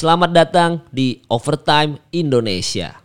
Selamat 0.00 0.32
datang 0.32 0.80
di 0.88 1.20
Overtime 1.28 2.00
Indonesia. 2.08 2.96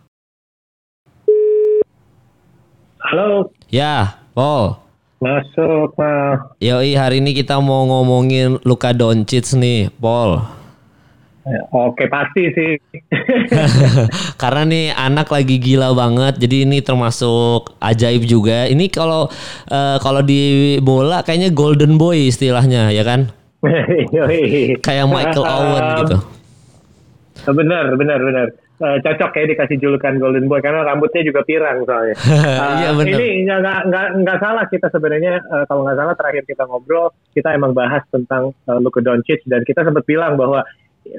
Halo, 2.96 3.52
Ya, 3.68 4.16
Paul. 4.32 4.80
masuk 5.20 5.92
Mas. 6.00 6.56
Yoi, 6.56 6.96
hari 6.96 7.20
ini 7.20 7.36
kita 7.36 7.60
mau 7.60 7.84
ngomongin 7.84 8.56
Luka 8.64 8.96
Doncic 8.96 9.44
nih, 9.60 9.92
Paul. 10.00 10.40
Ya, 11.44 11.68
Oke 11.68 12.08
pasti 12.08 12.48
sih. 12.56 12.80
Karena 14.40 14.64
nih 14.64 14.96
anak 14.96 15.28
lagi 15.28 15.60
gila 15.60 15.92
banget, 15.92 16.40
jadi 16.40 16.64
ini 16.64 16.80
termasuk 16.80 17.76
ajaib 17.76 18.24
juga. 18.24 18.72
Ini 18.72 18.88
kalau 18.88 19.28
eh, 19.68 20.00
kalau 20.00 20.24
di 20.24 20.80
bola 20.80 21.20
kayaknya 21.20 21.52
golden 21.52 22.00
boy 22.00 22.32
istilahnya, 22.32 22.88
ya 22.88 23.04
kan? 23.04 23.28
Kayak 24.80 25.06
Michael 25.12 25.44
Owen 25.44 25.84
gitu. 26.00 26.36
Bener, 27.44 27.84
bener, 27.98 28.20
bener. 28.22 28.48
Eh, 28.76 28.98
cocok 29.00 29.32
ya 29.40 29.44
dikasih 29.48 29.80
julukan 29.80 30.20
Golden 30.20 30.52
Boy 30.52 30.60
karena 30.60 30.84
rambutnya 30.84 31.24
juga 31.24 31.40
pirang 31.48 31.88
soalnya. 31.88 32.16
Eh, 32.56 32.72
Iya, 32.84 32.90
bener. 32.92 33.16
Ini 33.16 33.28
nggak 33.48 34.06
nggak 34.20 34.38
salah 34.40 34.64
kita 34.68 34.92
sebenarnya 34.92 35.40
eh, 35.40 35.64
kalau 35.64 35.88
nggak 35.88 35.96
salah 35.96 36.14
terakhir 36.16 36.44
kita 36.44 36.68
ngobrol 36.68 37.08
kita 37.32 37.56
emang 37.56 37.72
bahas 37.72 38.04
tentang 38.12 38.52
eh, 38.68 38.78
Luka 38.80 39.00
Doncic 39.00 39.44
dan 39.48 39.64
kita 39.64 39.80
sempat 39.80 40.04
bilang 40.04 40.36
bahwa 40.36 40.60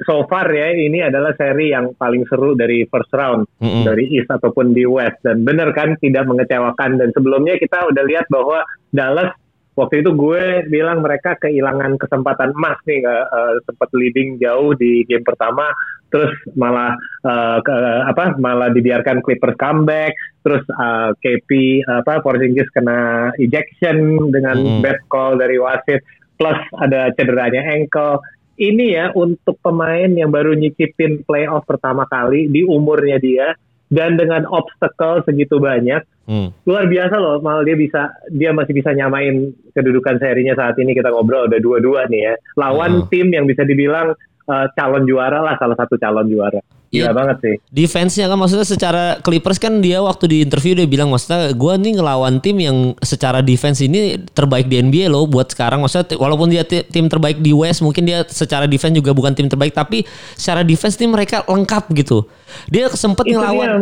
so 0.06 0.22
far 0.30 0.46
ya 0.52 0.70
ini 0.70 1.00
adalah 1.02 1.32
seri 1.34 1.72
yang 1.72 1.96
paling 1.96 2.22
seru 2.28 2.54
dari 2.54 2.84
first 2.86 3.10
round 3.10 3.48
Mm-mm. 3.58 3.82
dari 3.88 4.06
East 4.14 4.28
ataupun 4.30 4.76
di 4.76 4.84
West 4.84 5.18
dan 5.24 5.42
bener 5.42 5.72
kan 5.72 5.96
tidak 5.98 6.28
mengecewakan 6.28 7.00
dan 7.00 7.08
sebelumnya 7.16 7.56
kita 7.56 7.88
udah 7.88 8.04
lihat 8.04 8.28
bahwa 8.28 8.62
Dallas 8.92 9.32
waktu 9.78 10.02
itu 10.02 10.10
gue 10.18 10.66
bilang 10.66 11.06
mereka 11.06 11.38
kehilangan 11.38 11.94
kesempatan 12.02 12.50
emas 12.50 12.82
nih 12.82 13.06
nggak 13.06 13.24
eh, 13.30 13.54
sempat 13.62 13.88
leading 13.94 14.42
jauh 14.42 14.74
di 14.74 15.06
game 15.06 15.22
pertama 15.22 15.70
terus 16.10 16.34
malah 16.58 16.98
eh, 17.22 17.58
ke- 17.62 18.02
apa 18.10 18.34
malah 18.42 18.74
dibiarkan 18.74 19.22
Clippers 19.22 19.54
comeback 19.54 20.18
terus 20.42 20.66
eh, 20.66 21.10
KP 21.22 21.50
apa 21.86 22.18
Porzingis 22.18 22.66
kena 22.74 23.30
ejection 23.38 24.28
dengan 24.34 24.58
Mm-mm. 24.58 24.82
bad 24.82 24.98
call 25.06 25.38
dari 25.38 25.62
wasit 25.62 26.02
plus 26.34 26.58
ada 26.82 27.14
cederanya 27.14 27.62
ankle 27.70 28.18
ini 28.58 28.98
ya 28.98 29.14
untuk 29.14 29.62
pemain 29.62 30.10
yang 30.10 30.34
baru 30.34 30.58
nyicipin 30.58 31.22
playoff 31.22 31.62
pertama 31.62 32.02
kali 32.10 32.50
di 32.50 32.66
umurnya 32.66 33.22
dia 33.22 33.54
dan 33.88 34.18
dengan 34.18 34.44
obstacle 34.50 35.22
segitu 35.24 35.62
banyak 35.62 36.02
Hmm. 36.28 36.52
luar 36.62 36.84
biasa 36.84 37.16
loh 37.16 37.40
malah 37.40 37.64
dia 37.64 37.72
bisa 37.72 38.12
dia 38.28 38.52
masih 38.52 38.76
bisa 38.76 38.92
nyamain 38.92 39.48
kedudukan 39.72 40.20
serinya 40.20 40.52
saat 40.52 40.76
ini 40.76 40.92
kita 40.92 41.08
ngobrol 41.08 41.48
udah 41.48 41.56
dua-dua 41.56 42.04
nih 42.04 42.20
ya 42.22 42.34
lawan 42.54 42.92
Hmm. 42.94 43.08
tim 43.08 43.26
yang 43.28 43.42
bisa 43.42 43.64
dibilang 43.64 44.12
eh, 44.44 44.66
calon 44.72 45.04
juara 45.04 45.40
lah 45.40 45.56
salah 45.56 45.72
satu 45.74 45.96
calon 45.96 46.24
juara 46.26 46.60
Iya. 46.88 47.12
banget 47.12 47.36
sih 47.38 47.54
Defense-nya 47.68 48.28
kan 48.28 48.36
maksudnya 48.36 48.64
secara 48.64 49.04
Clippers 49.20 49.56
kan 49.56 49.80
dia 49.80 50.00
waktu 50.00 50.24
di 50.24 50.36
interview 50.40 50.72
dia 50.72 50.84
bilang 50.84 51.08
maksudnya 51.08 51.52
gue 51.52 51.72
nih 51.78 51.96
ngelawan 51.96 52.40
tim 52.40 52.56
yang 52.56 52.76
secara 52.98 53.40
defense 53.40 53.80
ini 53.80 54.16
terbaik 54.26 54.64
di 54.66 54.80
NBA 54.80 55.08
loh 55.08 55.24
buat 55.24 55.48
sekarang 55.48 55.80
maksudnya 55.80 56.16
walaupun 56.16 56.48
dia 56.48 56.64
ti- 56.64 56.84
tim 56.86 57.04
terbaik 57.06 57.40
di 57.40 57.52
West 57.52 57.80
mungkin 57.80 58.04
dia 58.04 58.24
secara 58.24 58.64
defense 58.64 58.96
juga 58.96 59.12
bukan 59.12 59.32
tim 59.32 59.46
terbaik 59.46 59.72
tapi 59.72 60.04
secara 60.32 60.60
defense 60.62 60.96
nih 60.96 61.08
mereka 61.08 61.44
lengkap 61.44 61.92
gitu. 61.94 62.24
Dia 62.66 62.88
sempet 62.90 63.24
itu 63.26 63.36
ngelawan 63.36 63.68
dia 63.68 63.76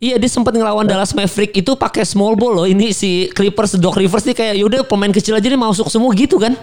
Iya 0.00 0.16
dia 0.16 0.32
sempat 0.32 0.56
ngelawan 0.56 0.88
Dallas 0.88 1.12
Maverick 1.12 1.52
itu 1.52 1.76
pakai 1.76 2.08
small 2.08 2.32
ball 2.32 2.56
loh. 2.56 2.64
Ini 2.64 2.88
si 2.96 3.28
Clippers 3.36 3.76
Doc 3.76 4.00
Rivers 4.00 4.24
nih 4.24 4.32
kayak 4.32 4.54
yaudah 4.56 4.80
pemain 4.88 5.12
kecil 5.12 5.36
aja 5.36 5.44
nih 5.44 5.60
masuk 5.60 5.92
semua 5.92 6.08
gitu 6.16 6.40
kan. 6.40 6.56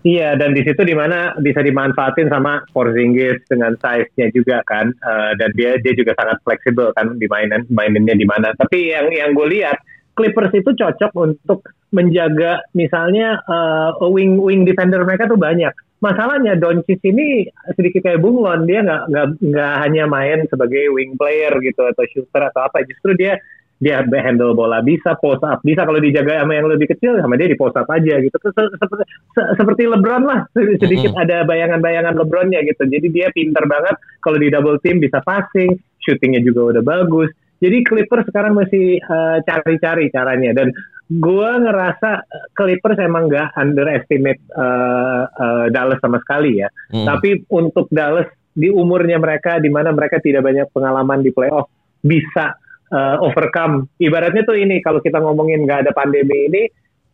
Iya, 0.00 0.38
dan 0.40 0.56
di 0.56 0.64
situ 0.64 0.80
di 0.80 0.96
mana 0.96 1.36
bisa 1.44 1.60
dimanfaatin 1.60 2.32
sama 2.32 2.64
Porzingis 2.72 3.44
dengan 3.50 3.76
size-nya 3.76 4.32
juga 4.32 4.64
kan, 4.64 4.88
Eh, 4.94 5.32
dan 5.36 5.52
dia 5.52 5.76
dia 5.84 5.92
juga 5.92 6.16
sangat 6.16 6.40
fleksibel 6.40 6.88
kan 6.96 7.20
di 7.20 7.28
mainan 7.28 7.68
maininnya 7.68 8.16
di 8.16 8.24
mana. 8.24 8.56
Tapi 8.56 8.96
yang 8.96 9.12
yang 9.12 9.36
gue 9.36 9.60
lihat 9.60 9.76
Clippers 10.16 10.54
itu 10.56 10.72
cocok 10.72 11.12
untuk 11.20 11.68
menjaga 11.92 12.64
misalnya 12.72 13.44
eh, 13.44 13.90
wing 14.08 14.40
wing 14.40 14.64
defender 14.64 15.04
mereka 15.04 15.28
tuh 15.28 15.36
banyak. 15.36 15.74
Masalahnya 15.98 16.54
Doncic 16.54 17.02
ini 17.02 17.50
sedikit 17.74 18.06
kayak 18.06 18.22
bunglon, 18.22 18.70
dia 18.70 18.86
nggak 18.86 19.02
nggak 19.10 19.26
nggak 19.42 19.74
hanya 19.82 20.04
main 20.06 20.46
sebagai 20.46 20.94
wing 20.94 21.18
player 21.18 21.50
gitu 21.58 21.82
atau 21.82 22.04
shooter 22.06 22.42
atau 22.54 22.70
apa, 22.70 22.86
justru 22.86 23.18
dia 23.18 23.34
dia 23.78 24.02
handle 24.02 24.58
bola 24.58 24.82
bisa, 24.82 25.14
post 25.22 25.42
up 25.46 25.62
bisa 25.62 25.86
kalau 25.86 26.02
dijaga 26.02 26.42
sama 26.42 26.58
yang 26.58 26.66
lebih 26.66 26.90
kecil 26.90 27.14
sama 27.22 27.38
dia 27.38 27.46
di 27.46 27.54
post 27.54 27.78
up 27.78 27.86
aja 27.90 28.18
gitu. 28.18 28.34
Se- 28.34 28.50
se- 28.54 28.74
Seperti, 28.74 29.02
se- 29.34 29.50
seperti 29.54 29.82
LeBron 29.86 30.22
lah, 30.26 30.40
sedikit 30.54 31.14
ada 31.14 31.46
bayangan-bayangan 31.46 32.14
LeBronnya 32.18 32.62
gitu. 32.66 32.82
Jadi 32.86 33.06
dia 33.10 33.30
pinter 33.30 33.62
banget 33.70 33.94
kalau 34.18 34.38
di 34.38 34.50
double 34.50 34.82
team 34.82 34.98
bisa 34.98 35.22
passing, 35.22 35.78
shootingnya 36.02 36.42
juga 36.42 36.74
udah 36.78 36.82
bagus. 36.82 37.30
Jadi 37.58 37.82
Clippers 37.82 38.26
sekarang 38.30 38.54
masih 38.54 39.02
eh, 39.02 39.38
cari-cari 39.42 40.10
caranya 40.14 40.54
dan 40.54 40.70
gue 41.08 41.50
ngerasa 41.64 42.10
eh, 42.22 42.46
Clippers 42.54 43.00
emang 43.02 43.26
nggak 43.26 43.56
underestimate 43.58 44.42
eh, 44.54 45.22
eh, 45.26 45.66
Dallas 45.74 45.98
sama 45.98 46.22
sekali 46.22 46.62
ya. 46.62 46.68
Hmm. 46.94 47.06
Tapi 47.08 47.48
untuk 47.50 47.90
Dallas 47.90 48.28
di 48.58 48.68
umurnya 48.70 49.22
mereka, 49.22 49.62
di 49.62 49.70
mana 49.70 49.94
mereka 49.94 50.18
tidak 50.18 50.42
banyak 50.42 50.66
pengalaman 50.74 51.22
di 51.22 51.30
playoff, 51.30 51.70
bisa 52.02 52.58
uh, 52.90 53.16
overcome. 53.22 53.86
Ibaratnya 54.02 54.42
tuh 54.42 54.58
ini, 54.58 54.82
kalau 54.82 54.98
kita 54.98 55.22
ngomongin 55.22 55.62
nggak 55.62 55.86
ada 55.86 55.92
pandemi 55.94 56.50
ini, 56.50 56.62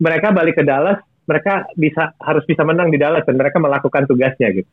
mereka 0.00 0.32
balik 0.32 0.56
ke 0.56 0.64
Dallas, 0.64 0.96
mereka 1.28 1.68
bisa 1.76 2.16
harus 2.16 2.48
bisa 2.48 2.64
menang 2.64 2.88
di 2.88 2.96
Dallas 2.96 3.28
dan 3.28 3.36
mereka 3.36 3.60
melakukan 3.60 4.08
tugasnya 4.08 4.56
gitu. 4.56 4.68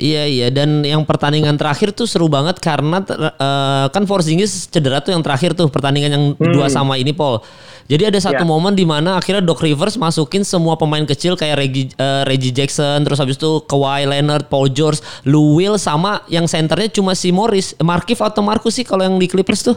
Iya 0.00 0.24
iya 0.24 0.48
dan 0.48 0.80
yang 0.80 1.04
pertandingan 1.04 1.54
terakhir 1.54 1.92
tuh 1.92 2.08
seru 2.08 2.24
banget 2.24 2.56
karena 2.56 3.04
ter- 3.04 3.20
eh, 3.20 3.86
kan 3.86 4.02
Porzingis 4.02 4.64
cedera 4.66 4.98
tuh 4.98 5.12
yang 5.12 5.20
terakhir 5.20 5.52
tuh 5.52 5.68
pertandingan 5.68 6.10
yang 6.10 6.24
dua 6.34 6.66
sama 6.66 6.96
ini 6.96 7.12
Paul. 7.12 7.44
Jadi 7.84 8.06
ada 8.06 8.16
satu 8.16 8.40
Ya. 8.40 8.48
momen 8.48 8.72
di 8.72 8.86
mana 8.86 9.18
akhirnya 9.18 9.42
Doc 9.42 9.60
Rivers 9.60 9.98
masukin 9.98 10.40
semua 10.40 10.78
pemain 10.78 11.02
kecil 11.02 11.34
kayak 11.34 11.58
Reggie, 11.58 11.90
eh, 11.92 12.22
Reggie 12.24 12.48
Jackson 12.50 13.02
terus 13.02 13.18
habis 13.18 13.34
itu 13.34 13.60
Kawhi 13.62 14.06
Leonard, 14.06 14.46
Paul 14.46 14.70
George, 14.70 14.98
Lou 15.22 15.54
Will 15.54 15.76
sama 15.76 16.24
yang 16.26 16.46
senternya 16.46 16.88
cuma 16.88 17.12
si 17.12 17.28
Morris, 17.28 17.76
Markif 17.76 18.18
atau 18.20 18.40
Marcus 18.40 18.72
sih 18.72 18.86
kalau 18.86 19.04
yang 19.04 19.14
di 19.14 19.26
Clippers 19.26 19.60
tuh. 19.62 19.76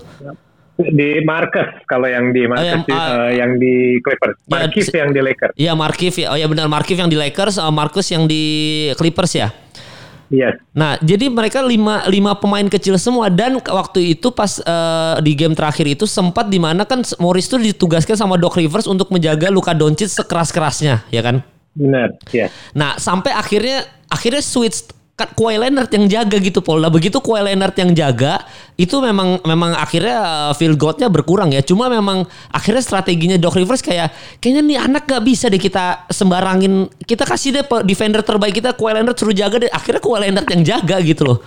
Di 0.74 1.20
Marcus 1.22 1.68
kalau 1.84 2.08
yang 2.08 2.32
di 2.32 2.48
Marcus 2.48 2.66
yang, 2.66 2.82
di- 2.82 2.96
ah. 2.96 3.10
uh, 3.20 3.30
yang 3.30 3.52
di 3.58 3.74
Clippers, 4.00 4.40
Ya, 4.48 4.66
si- 4.72 4.94
yang 4.94 5.12
di 5.12 5.20
Lakers. 5.20 5.54
Iya 5.54 5.74
Markif 5.74 6.14
ya. 6.16 6.32
Oh 6.32 6.38
ya 6.38 6.48
benar 6.48 6.66
Markif 6.66 6.96
yang 6.96 7.10
di 7.10 7.18
Lakers, 7.18 7.58
eh, 7.58 7.68
Marcus 7.68 8.08
yang 8.08 8.24
di 8.24 8.44
Clippers 8.96 9.34
ya. 9.36 9.50
Yes. 10.34 10.58
Nah, 10.74 10.98
jadi 10.98 11.30
mereka 11.30 11.62
lima, 11.62 12.10
lima 12.10 12.34
pemain 12.34 12.66
kecil 12.66 12.98
semua 12.98 13.30
dan 13.30 13.62
waktu 13.62 14.18
itu 14.18 14.34
pas 14.34 14.58
eh, 14.58 15.16
di 15.22 15.38
game 15.38 15.54
terakhir 15.54 15.86
itu 15.86 16.10
sempat 16.10 16.50
di 16.50 16.58
mana 16.58 16.90
kan 16.90 17.06
Morris 17.22 17.46
tuh 17.46 17.62
ditugaskan 17.62 18.18
sama 18.18 18.34
Doc 18.42 18.58
Rivers 18.58 18.90
untuk 18.90 19.14
menjaga 19.14 19.54
Luka 19.54 19.78
Doncic 19.78 20.10
sekeras-kerasnya, 20.10 21.06
ya 21.14 21.22
kan? 21.22 21.46
Benar, 21.78 22.18
yes. 22.34 22.50
Nah, 22.74 22.98
sampai 22.98 23.30
akhirnya 23.30 23.86
akhirnya 24.10 24.42
switch 24.42 24.90
kan 25.13 25.29
Kawhi 25.38 25.62
Leonard 25.62 25.94
yang 25.94 26.06
jaga 26.09 26.38
gitu 26.41 26.59
Paul. 26.66 26.81
Nah, 26.81 26.90
begitu 26.90 27.22
Kawhi 27.22 27.53
Leonard 27.53 27.78
yang 27.78 27.94
jaga, 27.94 28.41
itu 28.75 28.97
memang 28.97 29.41
memang 29.46 29.78
akhirnya 29.78 30.50
uh, 30.50 30.53
field 30.57 30.81
goalnya 30.81 31.06
berkurang 31.09 31.53
ya. 31.53 31.62
Cuma 31.62 31.85
memang 31.85 32.25
akhirnya 32.50 32.81
strateginya 32.81 33.38
Doc 33.38 33.53
Rivers 33.53 33.85
kayak 33.85 34.09
kayaknya 34.41 34.62
nih 34.66 34.78
anak 34.81 35.03
gak 35.06 35.22
bisa 35.22 35.53
deh 35.53 35.62
kita 35.62 36.09
sembarangin. 36.09 36.90
Kita 37.06 37.29
kasih 37.29 37.62
deh 37.62 37.66
defender 37.85 38.25
terbaik 38.25 38.57
kita 38.57 38.74
Kawhi 38.74 38.97
Leonard 38.97 39.18
suruh 39.18 39.38
jaga 39.38 39.62
deh. 39.62 39.72
Akhirnya 39.72 40.01
Kawhi 40.01 40.29
Leonard 40.29 40.47
yang 40.50 40.62
jaga 40.66 40.97
gitu 41.01 41.24
loh. 41.30 41.40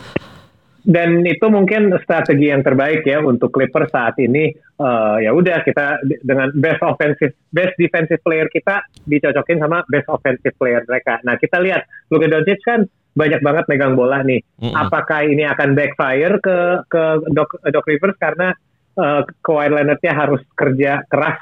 dan 0.86 1.26
itu 1.26 1.42
mungkin 1.50 1.90
strategi 1.98 2.46
yang 2.46 2.62
terbaik 2.62 3.02
ya 3.02 3.18
untuk 3.18 3.50
Clippers 3.50 3.90
saat 3.90 4.14
ini 4.22 4.54
Eh, 4.76 5.16
ya 5.24 5.32
udah 5.32 5.64
kita 5.64 6.04
dengan 6.20 6.52
best 6.52 6.84
offensive 6.84 7.32
best 7.48 7.72
defensive 7.80 8.20
player 8.20 8.44
kita 8.52 8.84
dicocokin 9.08 9.56
sama 9.56 9.80
best 9.88 10.04
offensive 10.12 10.52
player 10.60 10.84
mereka. 10.84 11.16
Nah 11.24 11.40
kita 11.40 11.56
lihat 11.64 11.88
Luka 12.12 12.28
Doncic 12.28 12.60
kan 12.60 12.84
banyak 13.16 13.40
banget 13.40 13.64
megang 13.66 13.96
bola 13.96 14.20
nih. 14.20 14.44
Mm-mm. 14.60 14.76
Apakah 14.76 15.24
ini 15.24 15.48
akan 15.48 15.72
backfire 15.72 16.36
ke 16.44 16.56
ke 16.86 17.02
Doc, 17.32 17.56
Doc 17.64 17.84
Rivers 17.88 18.16
karena 18.20 18.52
uh, 19.00 19.24
Kawhi 19.40 19.72
Leonard-nya 19.72 20.12
harus 20.12 20.44
kerja 20.52 21.02
keras 21.08 21.40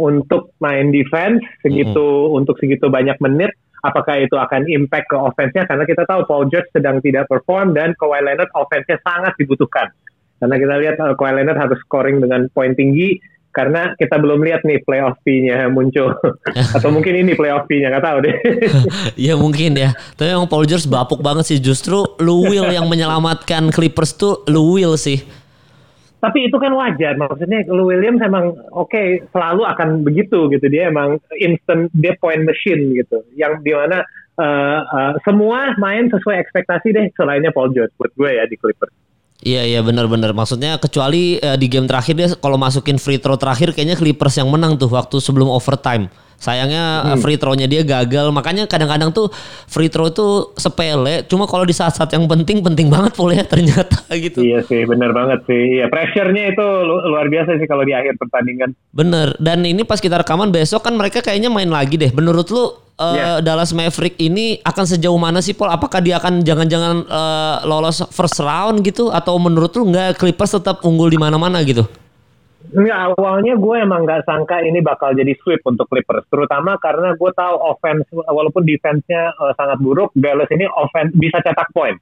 untuk 0.00 0.56
main 0.64 0.88
defense 0.88 1.44
segitu 1.60 2.32
untuk 2.32 2.56
segitu 2.56 2.88
banyak 2.88 3.20
menit 3.20 3.52
apakah 3.84 4.20
itu 4.20 4.36
akan 4.36 4.68
impact 4.68 5.12
ke 5.12 5.16
offense-nya 5.16 5.64
karena 5.68 5.84
kita 5.84 6.08
tahu 6.08 6.24
Paul 6.28 6.48
George 6.48 6.68
sedang 6.72 7.00
tidak 7.04 7.28
perform 7.28 7.72
dan 7.76 7.96
Kawhi 7.96 8.24
Leonard 8.24 8.52
offense-nya 8.56 9.00
sangat 9.04 9.36
dibutuhkan. 9.40 9.88
Karena 10.40 10.56
kita 10.56 10.74
lihat 10.80 10.96
uh, 11.00 11.14
Kawhi 11.16 11.32
Leonard 11.36 11.60
harus 11.60 11.78
scoring 11.84 12.20
dengan 12.24 12.48
poin 12.52 12.72
tinggi 12.72 13.20
karena 13.50 13.98
kita 13.98 14.14
belum 14.18 14.46
lihat 14.46 14.62
nih 14.62 14.78
playoff 14.86 15.18
fee-nya 15.26 15.66
muncul 15.66 16.14
atau 16.76 16.88
mungkin 16.94 17.18
ini 17.26 17.34
playoff 17.34 17.66
fee-nya 17.66 17.90
nggak 17.90 18.06
tahu 18.06 18.18
deh. 18.22 18.36
Iya 19.20 19.34
mungkin 19.36 19.76
ya. 19.76 19.90
Tapi 20.16 20.32
emang 20.32 20.48
Paul 20.48 20.64
George 20.64 20.86
bapuk 20.86 21.20
banget 21.20 21.44
sih. 21.50 21.58
Justru 21.58 22.16
Lou 22.22 22.46
Will 22.46 22.70
yang 22.70 22.86
menyelamatkan 22.86 23.68
Clippers 23.74 24.14
tuh 24.16 24.46
Lou 24.46 24.78
Will 24.78 24.94
sih. 24.96 25.20
Tapi 26.20 26.52
itu 26.52 26.56
kan 26.60 26.76
wajar, 26.76 27.16
maksudnya 27.16 27.64
Lou 27.72 27.88
Williams 27.88 28.20
emang 28.20 28.52
oke 28.76 29.24
selalu 29.32 29.64
akan 29.64 30.04
begitu 30.04 30.52
gitu 30.52 30.68
dia 30.68 30.92
emang 30.92 31.16
instant 31.40 31.88
dia 31.96 32.12
point 32.20 32.44
machine 32.44 32.92
gitu, 32.92 33.24
yang 33.40 33.64
di 33.64 33.72
mana 33.72 34.04
uh, 34.36 34.80
uh, 34.84 35.12
semua 35.24 35.72
main 35.80 36.12
sesuai 36.12 36.36
ekspektasi 36.44 36.92
deh 36.92 37.08
selainnya 37.16 37.48
Paul 37.56 37.72
George 37.72 37.96
buat 37.96 38.12
gue 38.12 38.36
ya 38.36 38.44
di 38.44 38.60
Clippers. 38.60 38.92
Iya 39.40 39.64
iya 39.64 39.80
benar-benar 39.80 40.36
maksudnya 40.36 40.76
kecuali 40.76 41.40
uh, 41.40 41.56
di 41.56 41.66
game 41.72 41.88
terakhir 41.88 42.12
dia 42.12 42.28
kalau 42.36 42.60
masukin 42.60 43.00
free 43.00 43.16
throw 43.16 43.40
terakhir 43.40 43.72
kayaknya 43.72 43.96
Clippers 43.96 44.36
yang 44.36 44.52
menang 44.52 44.76
tuh 44.76 44.92
waktu 44.92 45.16
sebelum 45.16 45.48
overtime. 45.48 46.12
Sayangnya 46.40 47.04
hmm. 47.04 47.20
free 47.20 47.36
throw-nya 47.36 47.68
dia 47.68 47.84
gagal. 47.84 48.32
Makanya 48.32 48.64
kadang-kadang 48.64 49.12
tuh 49.12 49.28
free 49.68 49.92
throw 49.92 50.08
itu 50.08 50.56
sepele. 50.56 51.20
Cuma 51.28 51.44
kalau 51.44 51.68
di 51.68 51.76
saat-saat 51.76 52.16
yang 52.16 52.24
penting 52.24 52.64
penting 52.64 52.88
banget 52.88 53.12
boleh 53.12 53.44
ya 53.44 53.46
ternyata 53.46 54.00
gitu. 54.24 54.40
Iya 54.40 54.64
sih, 54.64 54.88
benar 54.88 55.12
banget 55.12 55.44
sih. 55.44 55.76
Iya, 55.76 55.92
pressure-nya 55.92 56.56
itu 56.56 56.64
luar 56.88 57.28
biasa 57.28 57.60
sih 57.60 57.68
kalau 57.68 57.84
di 57.84 57.92
akhir 57.92 58.16
pertandingan. 58.16 58.72
Bener. 58.88 59.36
Dan 59.36 59.68
ini 59.68 59.84
pas 59.84 60.00
kita 60.00 60.24
rekaman 60.24 60.48
besok 60.48 60.80
kan 60.80 60.96
mereka 60.96 61.20
kayaknya 61.20 61.52
main 61.52 61.68
lagi 61.68 62.00
deh. 62.00 62.08
Menurut 62.08 62.48
lu 62.48 62.72
uh, 63.00 63.16
yeah. 63.16 63.36
Dallas 63.40 63.72
Maverick 63.72 64.20
ini 64.20 64.60
akan 64.60 64.84
sejauh 64.84 65.16
mana 65.16 65.40
sih 65.40 65.56
Paul? 65.56 65.72
Apakah 65.72 66.04
dia 66.04 66.20
akan 66.20 66.44
jangan-jangan 66.44 67.08
uh, 67.08 67.56
lolos 67.64 68.04
first 68.12 68.36
round 68.44 68.84
gitu 68.84 69.08
atau 69.08 69.40
menurut 69.40 69.72
lu 69.80 69.88
nggak 69.88 70.20
Clippers 70.20 70.60
tetap 70.60 70.84
unggul 70.84 71.08
di 71.08 71.16
mana-mana 71.16 71.64
gitu? 71.64 71.88
Nggak, 72.70 73.16
awalnya 73.16 73.56
gue 73.56 73.76
emang 73.82 74.06
nggak 74.06 74.28
sangka 74.28 74.62
ini 74.62 74.78
bakal 74.84 75.16
jadi 75.16 75.32
sweep 75.42 75.64
untuk 75.64 75.88
Clippers, 75.90 76.28
terutama 76.30 76.78
karena 76.78 77.16
gue 77.18 77.30
tahu 77.34 77.56
offense 77.56 78.06
walaupun 78.12 78.62
defense-nya 78.62 79.32
uh, 79.40 79.56
sangat 79.58 79.80
buruk, 79.82 80.14
Dallas 80.14 80.46
ini 80.52 80.68
offense 80.68 81.10
bisa 81.16 81.42
cetak 81.42 81.72
poin. 81.74 81.96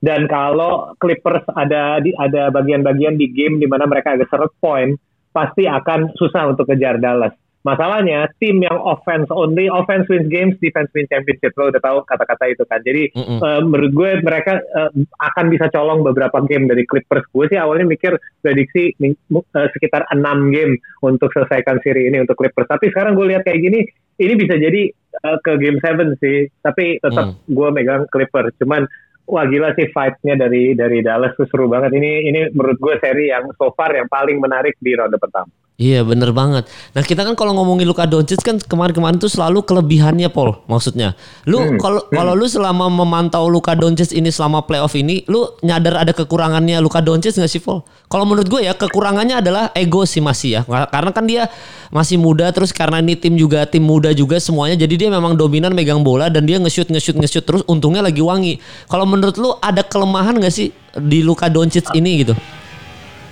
Dan 0.00 0.24
kalau 0.30 0.96
Clippers 0.96 1.44
ada 1.52 2.00
di 2.00 2.14
ada 2.16 2.48
bagian-bagian 2.48 3.20
di 3.20 3.32
game 3.32 3.60
di 3.60 3.66
mana 3.68 3.84
mereka 3.84 4.16
agak 4.16 4.30
seret 4.32 4.52
poin, 4.62 4.96
pasti 5.34 5.66
akan 5.68 6.14
susah 6.16 6.48
untuk 6.48 6.72
kejar 6.72 7.02
Dallas. 7.02 7.34
Masalahnya 7.64 8.28
tim 8.36 8.60
yang 8.60 8.76
offense 8.76 9.24
only, 9.32 9.72
offense 9.72 10.04
wins 10.12 10.28
games, 10.28 10.52
defense 10.60 10.92
wins 10.92 11.08
championship. 11.08 11.56
Lo 11.56 11.72
udah 11.72 11.80
tahu 11.80 12.04
kata-kata 12.04 12.52
itu 12.52 12.60
kan. 12.68 12.84
Jadi 12.84 13.08
mm 13.16 13.24
-hmm. 13.24 13.38
uh, 13.40 13.60
menurut 13.64 13.92
gue 13.96 14.10
mereka 14.20 14.60
uh, 14.76 14.92
akan 15.32 15.48
bisa 15.48 15.72
colong 15.72 16.04
beberapa 16.04 16.44
game 16.44 16.68
dari 16.68 16.84
Clippers. 16.84 17.24
Gue 17.32 17.48
sih 17.48 17.56
awalnya 17.56 17.88
mikir 17.88 18.20
prediksi 18.44 18.92
uh, 19.00 19.68
sekitar 19.72 20.04
6 20.12 20.20
game 20.52 20.76
untuk 21.00 21.32
selesaikan 21.32 21.80
seri 21.80 22.12
ini 22.12 22.20
untuk 22.20 22.36
Clippers. 22.36 22.68
Tapi 22.68 22.92
sekarang 22.92 23.16
gue 23.16 23.32
lihat 23.32 23.48
kayak 23.48 23.64
gini, 23.64 23.80
ini 24.20 24.32
bisa 24.36 24.60
jadi 24.60 24.92
uh, 25.24 25.40
ke 25.40 25.56
game 25.56 25.80
7 25.80 26.20
sih. 26.20 26.44
Tapi 26.60 27.00
tetap 27.00 27.32
mm. 27.32 27.48
gue 27.48 27.68
megang 27.72 28.04
Clippers. 28.12 28.52
Cuman 28.60 28.84
wah 29.24 29.48
gila 29.48 29.72
sih 29.72 29.88
fight-nya 29.88 30.36
dari 30.36 30.76
dari 30.76 31.00
Dallas 31.00 31.32
tuh 31.32 31.48
seru 31.48 31.72
banget. 31.72 31.96
Ini 31.96 32.28
ini 32.28 32.40
menurut 32.52 32.76
gue 32.76 32.94
seri 33.00 33.32
yang 33.32 33.48
so 33.56 33.72
far 33.72 33.96
yang 33.96 34.12
paling 34.12 34.36
menarik 34.36 34.76
di 34.84 34.92
ronde 34.92 35.16
pertama. 35.16 35.48
Iya 35.74 36.06
bener 36.06 36.30
banget. 36.30 36.70
Nah 36.94 37.02
kita 37.02 37.26
kan 37.26 37.34
kalau 37.34 37.50
ngomongin 37.58 37.82
Luka 37.90 38.06
Doncic 38.06 38.38
kan 38.46 38.62
kemarin-kemarin 38.62 39.18
tuh 39.18 39.26
selalu 39.26 39.66
kelebihannya 39.66 40.30
Paul. 40.30 40.62
Maksudnya, 40.70 41.18
lu 41.50 41.58
hmm. 41.58 41.82
kalau 41.82 41.98
hmm. 41.98 42.14
kalau 42.14 42.32
lu 42.38 42.46
selama 42.46 42.86
memantau 42.86 43.50
Luka 43.50 43.74
Doncic 43.74 44.14
ini 44.14 44.30
selama 44.30 44.62
playoff 44.62 44.94
ini, 44.94 45.26
lu 45.26 45.50
nyadar 45.66 46.06
ada 46.06 46.14
kekurangannya 46.14 46.78
Luka 46.78 47.02
Doncic 47.02 47.34
nggak 47.34 47.50
sih 47.50 47.58
Paul? 47.58 47.82
Kalau 48.06 48.22
menurut 48.22 48.46
gue 48.46 48.62
ya 48.62 48.78
kekurangannya 48.78 49.42
adalah 49.42 49.74
ego 49.74 50.06
sih 50.06 50.22
masih 50.22 50.62
ya. 50.62 50.86
Karena 50.94 51.10
kan 51.10 51.26
dia 51.26 51.50
masih 51.90 52.22
muda 52.22 52.54
terus 52.54 52.70
karena 52.70 53.02
ini 53.02 53.18
tim 53.18 53.34
juga 53.34 53.66
tim 53.66 53.82
muda 53.82 54.14
juga 54.14 54.38
semuanya. 54.38 54.78
Jadi 54.78 54.94
dia 54.94 55.10
memang 55.10 55.34
dominan 55.34 55.74
megang 55.74 56.06
bola 56.06 56.30
dan 56.30 56.46
dia 56.46 56.62
nge-shoot 56.62 56.86
nge-shoot 56.86 57.18
nge-shoot 57.18 57.42
terus 57.42 57.66
untungnya 57.66 57.98
lagi 57.98 58.22
wangi. 58.22 58.62
Kalau 58.86 59.10
menurut 59.10 59.34
lu 59.42 59.50
ada 59.58 59.82
kelemahan 59.82 60.38
nggak 60.38 60.54
sih 60.54 60.70
di 61.02 61.26
Luka 61.26 61.50
Doncic 61.50 61.90
ini 61.98 62.22
gitu? 62.22 62.38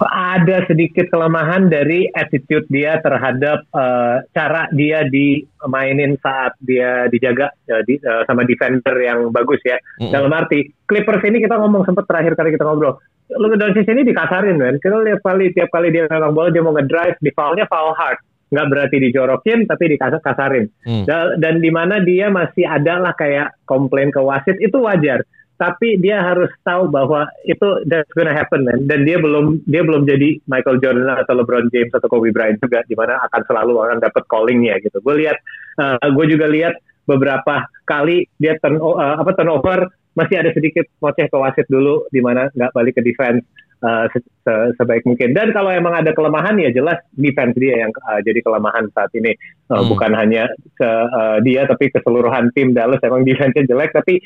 Ada 0.01 0.65
sedikit 0.65 1.11
kelemahan 1.13 1.69
dari 1.69 2.09
attitude 2.17 2.65
dia 2.73 2.97
terhadap 3.05 3.67
uh, 3.77 4.25
cara 4.33 4.71
dia 4.73 5.05
dimainin 5.05 6.17
saat 6.23 6.57
dia 6.65 7.11
dijaga 7.13 7.53
uh, 7.69 7.83
di, 7.85 8.01
uh, 8.01 8.25
sama 8.25 8.49
defender 8.49 8.97
yang 9.03 9.29
bagus 9.29 9.61
ya. 9.67 9.77
Mm 10.01 10.09
-hmm. 10.09 10.13
Dalam 10.15 10.33
arti 10.33 10.73
Clippers 10.89 11.25
ini 11.29 11.45
kita 11.45 11.61
ngomong 11.61 11.85
sempat 11.85 12.09
terakhir 12.09 12.39
kali 12.39 12.55
kita 12.55 12.65
ngobrol. 12.65 12.97
Luka 13.33 13.57
Doncic 13.57 13.89
ini 13.89 14.05
dikasarin 14.05 14.61
kan. 14.61 14.75
Kita 14.81 14.97
lihat 15.01 15.21
kali 15.25 15.53
tiap 15.57 15.73
kali 15.73 15.89
dia 15.89 16.05
megang 16.09 16.37
bola 16.37 16.53
dia 16.53 16.63
mau 16.65 16.77
ngedrive 16.77 17.17
di 17.21 17.31
foulnya 17.33 17.65
foul 17.69 17.97
hard. 17.97 18.21
Nggak 18.53 18.69
berarti 18.69 18.97
dijorokin 19.01 19.59
tapi 19.65 19.85
dikasarin. 19.97 20.67
Mm. 20.85 21.05
Dan, 21.09 21.25
dan 21.41 21.55
di 21.65 21.71
mana 21.73 22.05
dia 22.05 22.29
masih 22.29 22.69
ada 22.69 23.01
lah 23.01 23.17
kayak 23.17 23.57
komplain 23.65 24.13
ke 24.13 24.21
wasit 24.21 24.61
itu 24.61 24.77
wajar 24.81 25.25
tapi 25.61 26.01
dia 26.01 26.19
harus 26.19 26.51
tahu 26.67 26.91
bahwa 26.91 27.29
itu 27.47 27.65
that's 27.87 28.09
gonna 28.19 28.35
happen 28.35 28.67
man. 28.67 28.85
dan 28.91 29.07
dia 29.07 29.21
belum 29.21 29.63
dia 29.69 29.83
belum 29.87 30.09
jadi 30.09 30.43
Michael 30.51 30.83
Jordan 30.83 31.09
atau 31.13 31.39
LeBron 31.39 31.71
James 31.71 31.93
atau 31.93 32.09
Kobe 32.11 32.35
Bryant 32.35 32.59
juga 32.59 32.83
di 32.89 32.95
mana 32.99 33.21
akan 33.31 33.43
selalu 33.47 33.73
akan 33.79 33.99
dapat 34.03 34.23
callingnya 34.27 34.81
gitu 34.83 34.99
gue 34.99 35.15
lihat 35.23 35.39
uh, 35.79 36.09
gue 36.11 36.27
juga 36.27 36.51
lihat 36.51 36.75
beberapa 37.07 37.67
kali 37.87 38.27
dia 38.39 38.59
turn 38.63 38.79
uh, 38.79 39.19
apa 39.19 39.35
turnover 39.35 39.91
masih 40.13 40.45
ada 40.45 40.53
sedikit 40.53 40.85
ngoceh 41.01 41.27
ke 41.29 41.37
wasit 41.41 41.67
dulu 41.73 42.05
di 42.13 42.21
mana 42.21 42.53
nggak 42.53 42.73
balik 42.77 43.01
ke 43.01 43.03
defense 43.03 43.41
uh, 43.83 44.07
se 44.13 44.19
se 44.45 44.55
sebaik 44.77 45.03
mungkin 45.09 45.35
dan 45.35 45.51
kalau 45.51 45.73
emang 45.73 45.97
ada 45.97 46.15
kelemahan 46.15 46.57
ya 46.61 46.71
jelas 46.71 47.01
defense 47.17 47.57
dia 47.59 47.81
yang 47.87 47.93
uh, 48.07 48.21
jadi 48.21 48.45
kelemahan 48.45 48.93
saat 48.93 49.11
ini 49.17 49.35
uh, 49.73 49.81
hmm. 49.81 49.89
bukan 49.91 50.13
hanya 50.15 50.47
ke 50.79 50.91
uh, 50.91 51.39
dia 51.41 51.65
tapi 51.65 51.91
keseluruhan 51.91 52.53
tim 52.53 52.77
Dallas 52.77 53.03
emang 53.03 53.27
defense-nya 53.27 53.67
jelek 53.67 53.91
tapi 53.97 54.21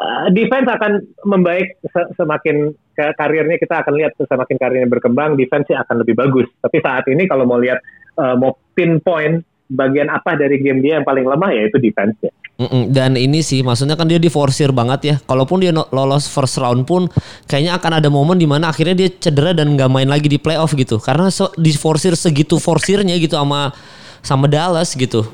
uh, 0.00 0.26
defense 0.32 0.66
akan 0.66 0.92
membaik 1.28 1.76
semakin 2.16 2.72
karirnya 2.96 3.56
kita 3.56 3.84
akan 3.84 3.94
lihat 3.96 4.12
semakin 4.16 4.56
karirnya 4.56 4.88
berkembang 4.88 5.36
defense 5.36 5.68
akan 5.72 6.04
lebih 6.04 6.16
bagus 6.16 6.48
tapi 6.60 6.80
saat 6.80 7.04
ini 7.08 7.28
kalau 7.28 7.44
mau 7.44 7.60
lihat 7.60 7.80
uh, 8.16 8.36
mau 8.36 8.56
pinpoint 8.72 9.44
bagian 9.70 10.10
apa 10.10 10.34
dari 10.34 10.58
game 10.58 10.82
dia 10.82 10.98
yang 10.98 11.06
paling 11.06 11.22
lemah 11.22 11.50
ya 11.54 11.70
itu 11.70 11.78
defense 11.78 12.18
ya. 12.18 12.32
Dan 12.92 13.16
ini 13.16 13.40
sih 13.40 13.64
maksudnya 13.64 13.96
kan 13.96 14.04
dia 14.04 14.20
diforsir 14.20 14.68
banget 14.68 15.00
ya. 15.00 15.14
Kalaupun 15.24 15.64
dia 15.64 15.72
lolos 15.72 16.28
first 16.28 16.60
round 16.60 16.84
pun 16.84 17.08
kayaknya 17.48 17.78
akan 17.80 18.02
ada 18.02 18.12
momen 18.12 18.36
di 18.36 18.44
mana 18.44 18.68
akhirnya 18.68 19.06
dia 19.06 19.08
cedera 19.08 19.56
dan 19.56 19.78
nggak 19.78 19.88
main 19.88 20.10
lagi 20.10 20.28
di 20.28 20.36
playoff 20.36 20.76
gitu. 20.76 21.00
Karena 21.00 21.32
so, 21.32 21.48
diforsir 21.56 22.12
segitu 22.20 22.60
forsirnya 22.60 23.16
gitu 23.16 23.38
sama 23.38 23.72
sama 24.20 24.44
Dallas 24.44 24.92
gitu 24.92 25.24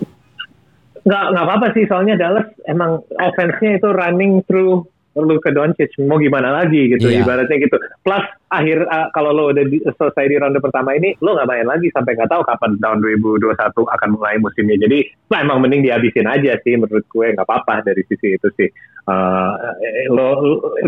nggak 1.07 1.25
nggak 1.33 1.45
apa-apa 1.47 1.67
sih 1.79 1.87
soalnya 1.87 2.19
Dallas 2.19 2.51
emang 2.67 2.99
offense-nya 3.23 3.79
itu 3.79 3.89
running 3.95 4.43
through 4.51 4.85
ke 5.17 5.51
Doncic. 5.55 5.97
Mau 6.05 6.21
gimana 6.21 6.53
lagi 6.53 6.93
gitu 6.93 7.09
yeah. 7.09 7.25
ibaratnya 7.25 7.57
gitu. 7.57 7.81
Plus 8.05 8.25
akhir 8.53 8.85
uh, 8.85 9.09
kalau 9.17 9.33
lo 9.33 9.49
udah 9.49 9.65
di, 9.65 9.81
selesai 9.81 10.29
di 10.29 10.37
ronde 10.37 10.61
pertama 10.61 10.93
ini 10.93 11.17
lo 11.25 11.41
nggak 11.41 11.49
main 11.49 11.67
lagi 11.67 11.89
sampai 11.89 12.13
nggak 12.21 12.29
tahu 12.29 12.43
kapan 12.45 12.77
tahun 12.85 12.99
2021 13.01 13.57
akan 13.97 14.09
mulai 14.13 14.37
musimnya. 14.37 14.77
Jadi 14.85 14.99
nah, 15.33 15.41
emang 15.41 15.65
mending 15.65 15.89
dihabisin 15.89 16.29
aja 16.29 16.61
sih 16.61 16.77
menurut 16.77 17.07
gue. 17.09 17.27
Nggak 17.33 17.49
apa-apa 17.49 17.81
dari 17.89 18.03
sisi 18.05 18.37
itu 18.37 18.49
sih. 18.61 18.69
Uh, 19.09 19.55
lo 20.13 20.29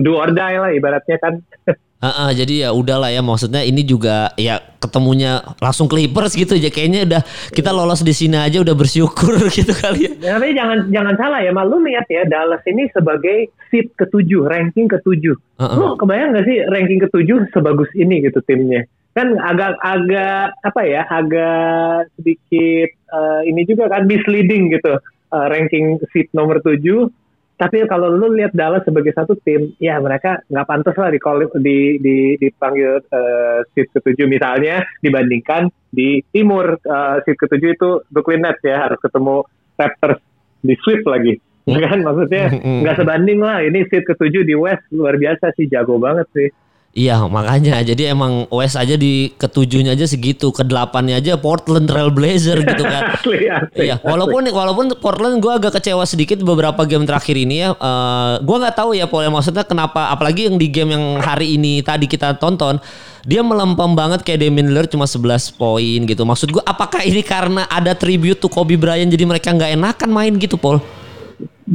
do 0.03 0.19
or 0.19 0.35
die 0.35 0.59
lah 0.59 0.75
ibaratnya 0.75 1.17
kan 1.23 1.41
Uh, 1.99 2.07
uh, 2.07 2.31
jadi 2.31 2.55
ya 2.63 2.71
udahlah 2.71 3.11
ya 3.11 3.19
maksudnya 3.27 3.67
ini 3.67 3.83
juga 3.83 4.31
ya 4.39 4.63
ketemunya 4.79 5.43
langsung 5.59 5.91
Clippers 5.91 6.39
gitu 6.39 6.55
aja 6.55 6.71
kayaknya 6.71 7.03
udah 7.03 7.23
kita 7.51 7.75
lolos 7.75 8.07
di 8.07 8.15
sini 8.15 8.39
aja 8.39 8.63
udah 8.63 8.71
bersyukur 8.79 9.35
gitu 9.59 9.75
kali 9.75 10.07
ya. 10.07 10.13
ya 10.23 10.31
tapi 10.39 10.55
jangan 10.55 10.79
jangan 10.95 11.15
salah 11.19 11.43
ya 11.43 11.51
malu 11.51 11.83
lihat 11.83 12.07
ya 12.07 12.23
Dallas 12.31 12.63
ini 12.71 12.87
sebagai 12.95 13.51
seat 13.67 13.91
ketujuh 13.99 14.47
ranking 14.47 14.87
ketujuh. 14.87 15.35
Uh, 15.59 15.63
uh. 15.67 15.75
Lu 15.75 15.87
kebayang 15.99 16.39
gak 16.39 16.47
sih 16.47 16.63
ranking 16.71 17.03
ketujuh 17.03 17.51
sebagus 17.51 17.91
ini 17.99 18.23
gitu 18.23 18.47
timnya? 18.47 18.87
Kan 19.19 19.35
agak 19.35 19.75
agak 19.83 20.55
apa 20.63 20.83
ya 20.87 21.03
agak 21.11 22.15
sedikit 22.15 22.95
uh, 23.11 23.43
ini 23.43 23.67
juga 23.67 23.91
kan 23.91 24.07
misleading 24.07 24.71
gitu 24.71 25.03
uh, 25.35 25.47
ranking 25.51 25.99
seat 26.15 26.31
nomor 26.31 26.63
tujuh 26.63 27.11
tapi 27.59 27.83
kalau 27.91 28.15
lu 28.15 28.39
lihat 28.39 28.55
Dallas 28.55 28.87
sebagai 28.87 29.11
satu 29.11 29.35
tim, 29.43 29.75
ya 29.83 29.99
mereka 29.99 30.39
nggak 30.47 30.69
pantas 30.71 30.95
lah 30.95 31.11
di, 31.11 31.19
di, 31.59 31.79
di 31.99 32.17
dipanggil 32.39 33.03
uh, 33.11 33.67
seat 33.75 33.91
ketujuh 33.99 34.31
misalnya 34.31 34.87
dibandingkan 35.05 35.67
di 35.91 36.23
timur 36.31 36.79
uh, 36.87 37.19
seat 37.27 37.35
ketujuh 37.35 37.75
itu 37.75 37.91
Brooklyn 38.15 38.47
Nets 38.47 38.63
ya 38.63 38.87
harus 38.87 39.03
ketemu 39.03 39.43
Raptors 39.75 40.23
di 40.63 40.75
sweep 40.79 41.03
lagi. 41.03 41.35
Hmm. 41.67 41.83
Kan 41.83 42.01
maksudnya 42.07 42.47
hmm. 42.55 42.87
nggak 42.87 42.97
sebanding 43.03 43.43
lah. 43.43 43.59
Ini 43.67 43.91
seat 43.91 44.07
ketujuh 44.07 44.47
di 44.47 44.55
West 44.55 44.87
luar 44.95 45.19
biasa 45.19 45.51
sih 45.59 45.67
jago 45.67 45.99
banget 45.99 46.31
sih. 46.31 46.49
Iya 46.97 47.21
makanya 47.29 47.85
jadi 47.85 48.17
emang 48.17 48.49
West 48.49 48.73
aja 48.75 48.97
di 48.97 49.31
ketujuhnya 49.37 49.93
aja 49.93 50.09
segitu 50.09 50.49
ke 50.51 50.65
delapannya 50.65 51.21
aja 51.21 51.37
Portland 51.37 51.85
Trail 51.85 52.09
Blazer 52.09 52.65
gitu 52.65 52.81
kan. 52.81 53.03
asli, 53.15 53.45
asli, 53.45 53.93
iya 53.93 54.01
walaupun 54.01 54.49
walaupun 54.49 54.97
Portland 54.97 55.39
gue 55.39 55.53
agak 55.53 55.79
kecewa 55.79 56.09
sedikit 56.09 56.41
beberapa 56.41 56.89
game 56.89 57.05
terakhir 57.05 57.37
ini 57.37 57.61
ya. 57.61 57.77
Uh, 57.77 57.85
eh, 57.85 58.33
gue 58.41 58.57
nggak 58.57 58.77
tahu 58.81 58.97
ya 58.97 59.05
Paul 59.05 59.29
maksudnya 59.29 59.69
kenapa 59.69 60.09
apalagi 60.09 60.49
yang 60.49 60.57
di 60.57 60.67
game 60.73 60.97
yang 60.97 61.21
hari 61.21 61.61
ini 61.61 61.85
tadi 61.85 62.09
kita 62.09 62.41
tonton 62.41 62.81
dia 63.29 63.45
melempem 63.45 63.93
banget 63.93 64.25
kayak 64.25 64.49
Damian 64.49 64.73
Lillard 64.73 64.89
cuma 64.89 65.05
11 65.05 65.61
poin 65.61 65.99
gitu. 66.09 66.23
Maksud 66.25 66.49
gue 66.57 66.65
apakah 66.65 67.05
ini 67.05 67.21
karena 67.21 67.69
ada 67.69 67.93
tribute 67.93 68.41
to 68.41 68.49
Kobe 68.49 68.81
Bryant 68.81 69.13
jadi 69.13 69.29
mereka 69.29 69.53
nggak 69.53 69.77
enakan 69.77 70.09
main 70.09 70.35
gitu 70.41 70.57
Paul? 70.57 70.81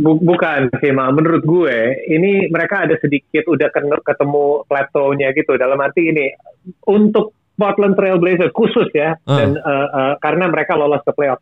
Bukan 0.02 0.74
sih 0.82 0.90
mal 0.90 1.14
menurut 1.14 1.46
gue 1.46 1.78
ini 2.10 2.50
mereka 2.50 2.90
ada 2.90 2.98
sedikit 2.98 3.46
udah 3.46 3.70
ketemu 4.02 4.66
plateaunya 4.66 5.30
gitu 5.38 5.54
dalam 5.60 5.78
arti 5.78 6.10
ini 6.10 6.34
untuk 6.90 7.38
Portland 7.54 7.94
Trail 7.94 8.18
Blazers 8.18 8.56
khusus 8.58 8.90
ya 8.98 9.14
uh. 9.14 9.38
dan 9.38 9.60
uh, 9.62 9.88
uh, 9.94 10.14
karena 10.18 10.50
mereka 10.50 10.74
lolos 10.74 11.06
ke 11.06 11.14
playoff 11.14 11.40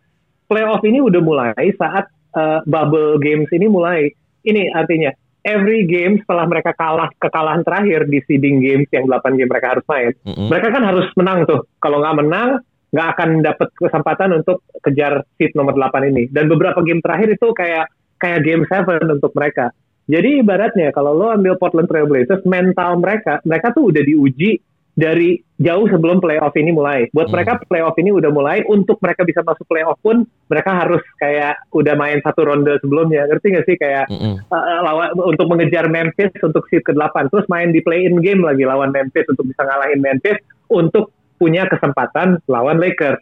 playoff 0.51 0.83
ini 0.83 0.99
udah 0.99 1.21
mulai 1.23 1.67
saat 1.79 2.11
uh, 2.35 2.59
bubble 2.67 3.15
games 3.23 3.47
ini 3.55 3.71
mulai 3.71 4.11
ini 4.43 4.67
artinya 4.75 5.15
every 5.45 5.89
game 5.89 6.21
setelah 6.21 6.45
mereka 6.45 6.73
kalah 6.77 7.09
kekalahan 7.17 7.65
terakhir 7.65 8.05
di 8.09 8.21
seeding 8.29 8.61
games 8.61 8.89
yang 8.93 9.09
8 9.09 9.37
game 9.37 9.49
mereka 9.49 9.77
harus 9.77 9.85
main, 9.89 10.13
mm 10.21 10.33
-hmm. 10.33 10.47
mereka 10.53 10.67
kan 10.69 10.83
harus 10.85 11.07
menang 11.17 11.49
tuh. 11.49 11.65
Kalau 11.81 11.97
nggak 12.01 12.17
menang, 12.21 12.49
nggak 12.93 13.07
akan 13.17 13.29
dapat 13.41 13.67
kesempatan 13.73 14.29
untuk 14.37 14.61
kejar 14.85 15.25
seed 15.37 15.53
nomor 15.57 15.73
8 15.73 16.11
ini. 16.13 16.29
Dan 16.29 16.45
beberapa 16.45 16.85
game 16.85 17.01
terakhir 17.01 17.33
itu 17.33 17.47
kayak 17.57 17.89
kayak 18.21 18.45
game 18.45 18.63
7 18.69 19.01
untuk 19.09 19.33
mereka. 19.33 19.73
Jadi 20.05 20.43
ibaratnya 20.43 20.93
kalau 20.93 21.17
lo 21.17 21.33
ambil 21.33 21.57
Portland 21.57 21.89
Trail 21.89 22.05
Blazers, 22.05 22.43
mental 22.45 23.01
mereka, 23.01 23.41
mereka 23.47 23.73
tuh 23.73 23.89
udah 23.89 24.03
diuji 24.05 24.59
dari 24.91 25.39
jauh 25.55 25.87
sebelum 25.87 26.19
playoff 26.19 26.51
ini 26.59 26.75
mulai. 26.75 27.07
Buat 27.15 27.31
hmm. 27.31 27.33
mereka 27.33 27.51
playoff 27.63 27.95
ini 27.95 28.11
udah 28.11 28.27
mulai, 28.33 28.65
untuk 28.67 28.99
mereka 28.99 29.23
bisa 29.23 29.39
masuk 29.39 29.63
playoff 29.65 29.95
pun 30.03 30.27
mereka 30.51 30.75
harus 30.75 30.99
kayak 31.15 31.63
udah 31.71 31.95
main 31.95 32.19
satu 32.19 32.43
ronde 32.43 32.75
sebelumnya. 32.83 33.23
Ngerti 33.29 33.47
gak 33.55 33.65
sih 33.69 33.75
kayak 33.79 34.11
hmm. 34.11 34.51
uh, 34.51 34.81
lawan 34.83 35.15
untuk 35.15 35.47
mengejar 35.47 35.87
Memphis 35.87 36.33
untuk 36.43 36.67
seed 36.67 36.83
ke-8, 36.83 37.31
terus 37.31 37.47
main 37.47 37.71
di 37.71 37.79
play-in 37.79 38.19
game 38.19 38.43
lagi 38.43 38.67
lawan 38.67 38.91
Memphis 38.91 39.25
untuk 39.31 39.47
bisa 39.47 39.63
ngalahin 39.63 40.03
Memphis 40.03 40.37
untuk 40.67 41.15
punya 41.39 41.65
kesempatan 41.71 42.43
lawan 42.51 42.77
Lakers. 42.77 43.21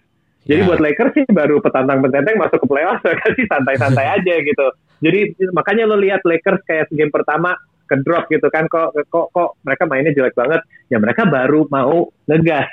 Jadi 0.49 0.65
yeah. 0.65 0.69
buat 0.73 0.81
Lakers 0.81 1.13
sih 1.13 1.25
baru 1.29 1.61
petantang 1.61 2.01
petenteng 2.01 2.41
masuk 2.41 2.65
ke 2.65 2.67
playoff, 2.67 2.97
sih 3.05 3.45
santai-santai 3.53 4.07
aja 4.19 4.35
gitu. 4.41 4.67
Jadi 4.99 5.49
makanya 5.55 5.83
lo 5.87 5.95
lihat 5.99 6.21
Lakers 6.27 6.61
kayak 6.67 6.91
game 6.91 7.11
pertama 7.11 7.55
ke 7.89 7.95
drop 8.05 8.29
gitu 8.29 8.45
kan 8.53 8.69
kok 8.69 8.93
kok 9.09 9.33
kok 9.33 9.57
mereka 9.65 9.83
mainnya 9.89 10.13
jelek 10.13 10.35
banget. 10.37 10.61
Ya 10.91 11.01
mereka 11.01 11.25
baru 11.25 11.65
mau 11.71 12.11
ngegas. 12.29 12.69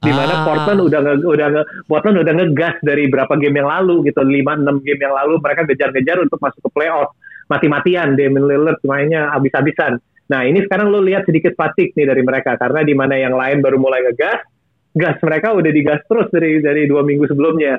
Di 0.00 0.08
mana 0.16 0.32
ah. 0.32 0.44
Portland 0.48 0.80
udah 0.80 1.00
nge, 1.04 1.14
udah 1.28 1.48
nge, 1.52 1.62
Portland 1.84 2.16
udah 2.24 2.32
ngegas 2.32 2.76
dari 2.80 3.04
berapa 3.12 3.36
game 3.36 3.60
yang 3.60 3.68
lalu 3.68 4.08
gitu 4.08 4.24
5 4.24 4.32
6 4.32 4.86
game 4.86 5.00
yang 5.04 5.12
lalu 5.12 5.36
mereka 5.44 5.68
ngejar-ngejar 5.68 6.16
untuk 6.24 6.38
masuk 6.40 6.60
ke 6.64 6.70
playoff. 6.72 7.12
Mati-matian 7.52 8.16
Damian 8.16 8.48
Lillard 8.48 8.80
mainnya 8.88 9.28
habis-habisan. 9.36 10.00
Nah 10.30 10.40
ini 10.46 10.64
sekarang 10.64 10.88
lo 10.88 11.04
lihat 11.04 11.28
sedikit 11.28 11.52
fatik 11.52 11.92
nih 11.98 12.06
dari 12.08 12.22
mereka 12.24 12.56
karena 12.56 12.80
di 12.86 12.94
mana 12.96 13.18
yang 13.18 13.34
lain 13.36 13.60
baru 13.60 13.76
mulai 13.76 14.06
ngegas 14.08 14.40
gas 14.94 15.18
mereka 15.22 15.54
udah 15.54 15.70
digas 15.70 16.00
terus 16.06 16.26
dari 16.34 16.58
dari 16.58 16.86
dua 16.86 17.06
minggu 17.06 17.26
sebelumnya 17.30 17.78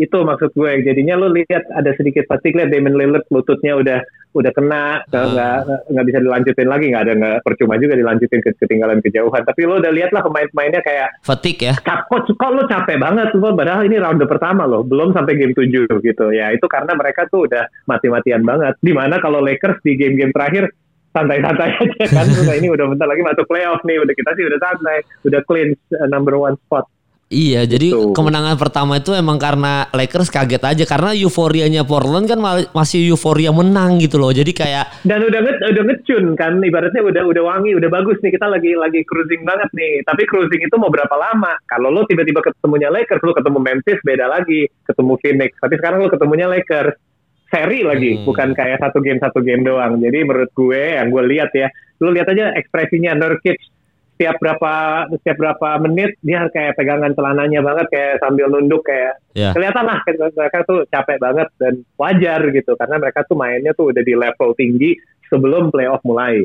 itu 0.00 0.18
maksud 0.24 0.56
gue. 0.56 0.72
Jadinya 0.80 1.20
lo 1.20 1.28
lihat 1.28 1.68
ada 1.76 1.92
sedikit 1.92 2.24
pasti 2.24 2.56
lihat 2.56 2.72
Damon 2.72 2.96
Lillard 2.96 3.28
lututnya 3.28 3.76
udah 3.76 4.00
udah 4.30 4.52
kena 4.54 5.02
nggak 5.10 5.58
hmm. 5.66 5.90
nggak 5.90 6.06
bisa 6.06 6.18
dilanjutin 6.22 6.68
lagi 6.70 6.84
nggak 6.94 7.02
ada 7.02 7.14
nggak 7.18 7.36
percuma 7.42 7.74
juga 7.82 7.98
dilanjutin 7.98 8.40
ke 8.40 8.50
ketinggalan 8.56 9.04
kejauhan. 9.04 9.42
Tapi 9.44 9.60
lo 9.68 9.82
udah 9.82 9.92
lihat 9.92 10.10
lah 10.16 10.22
pemain-pemainnya 10.24 10.80
kayak 10.80 11.08
fatigue 11.20 11.68
ya? 11.68 11.74
Kok, 11.84 12.32
kok 12.32 12.50
lo 12.50 12.64
capek 12.64 12.96
banget 12.96 13.28
lo 13.36 13.52
padahal 13.52 13.84
ini 13.84 14.00
round 14.00 14.22
pertama 14.24 14.64
lo 14.64 14.80
belum 14.86 15.12
sampai 15.12 15.36
game 15.36 15.52
7 15.52 16.00
gitu. 16.00 16.26
Ya 16.32 16.54
itu 16.54 16.64
karena 16.70 16.96
mereka 16.96 17.28
tuh 17.28 17.44
udah 17.50 17.68
mati-matian 17.84 18.46
banget. 18.46 18.78
Di 18.80 18.96
mana 18.96 19.20
kalau 19.20 19.44
Lakers 19.44 19.82
di 19.84 19.98
game-game 19.98 20.32
terakhir 20.32 20.72
santai-santai 21.10 21.70
aja 21.82 22.04
kan. 22.06 22.26
Ini 22.30 22.68
udah 22.70 22.86
bentar 22.86 23.10
lagi 23.10 23.22
masuk 23.26 23.44
playoff 23.50 23.82
nih 23.82 23.98
udah 23.98 24.14
kita 24.14 24.30
sih 24.38 24.44
udah 24.46 24.58
santai 24.62 24.98
udah 25.26 25.40
clean 25.44 25.74
uh, 25.98 26.06
number 26.06 26.38
one 26.38 26.54
spot 26.66 26.86
Iya, 27.30 27.62
jadi 27.62 27.94
gitu. 27.94 28.10
kemenangan 28.10 28.58
pertama 28.58 28.98
itu 28.98 29.14
emang 29.14 29.38
karena 29.38 29.86
Lakers 29.94 30.34
kaget 30.34 30.66
aja 30.66 30.82
karena 30.82 31.14
euforianya 31.14 31.86
Portland 31.86 32.26
kan 32.26 32.42
masih 32.74 33.06
euforia 33.06 33.54
menang 33.54 34.02
gitu 34.02 34.18
loh. 34.18 34.34
Jadi 34.34 34.50
kayak 34.50 35.06
dan 35.06 35.22
udah 35.22 35.38
nge 35.38 35.54
udah 35.62 35.84
ngecun 35.94 36.24
kan 36.34 36.58
ibaratnya 36.58 37.06
udah 37.06 37.22
udah 37.22 37.42
wangi, 37.46 37.78
udah 37.78 37.86
bagus 37.86 38.18
nih 38.26 38.34
kita 38.34 38.50
lagi 38.50 38.74
lagi 38.74 39.06
cruising 39.06 39.46
banget 39.46 39.70
nih. 39.78 40.02
Tapi 40.02 40.26
cruising 40.26 40.58
itu 40.58 40.74
mau 40.74 40.90
berapa 40.90 41.14
lama? 41.14 41.54
Kalau 41.70 41.94
lo 41.94 42.02
tiba-tiba 42.10 42.42
ketemunya 42.42 42.90
Lakers, 42.90 43.22
lo 43.22 43.30
ketemu 43.30 43.58
Memphis 43.62 44.02
beda 44.02 44.26
lagi, 44.26 44.66
ketemu 44.90 45.12
Phoenix. 45.22 45.50
Tapi 45.62 45.74
sekarang 45.78 46.02
lo 46.02 46.10
ketemunya 46.10 46.50
Lakers 46.50 46.98
seri 47.46 47.86
lagi, 47.86 48.10
hmm. 48.18 48.26
bukan 48.26 48.58
kayak 48.58 48.82
satu 48.82 48.98
game 48.98 49.22
satu 49.22 49.38
game 49.38 49.62
doang. 49.62 50.02
Jadi 50.02 50.18
menurut 50.26 50.50
gue 50.50 50.98
yang 50.98 51.06
gue 51.14 51.22
lihat 51.30 51.54
ya, 51.54 51.70
lo 52.02 52.10
lihat 52.10 52.26
aja 52.26 52.58
ekspresinya 52.58 53.14
Nurkic 53.14 53.79
setiap 54.20 54.36
berapa 54.36 54.72
setiap 55.16 55.36
berapa 55.40 55.80
menit 55.88 56.20
dia 56.20 56.44
kayak 56.52 56.76
pegangan 56.76 57.16
celananya 57.16 57.64
banget 57.64 57.88
kayak 57.88 58.20
sambil 58.20 58.52
nunduk 58.52 58.84
kayak 58.84 59.16
yeah. 59.32 59.56
kelihatan 59.56 59.88
lah 59.88 60.04
mereka 60.04 60.60
tuh 60.68 60.84
capek 60.92 61.16
banget 61.16 61.48
dan 61.56 61.80
wajar 61.96 62.44
gitu 62.52 62.76
karena 62.76 63.00
mereka 63.00 63.24
tuh 63.24 63.40
mainnya 63.40 63.72
tuh 63.72 63.88
udah 63.88 64.04
di 64.04 64.12
level 64.12 64.52
tinggi 64.52 64.92
sebelum 65.32 65.72
playoff 65.72 66.04
mulai. 66.04 66.44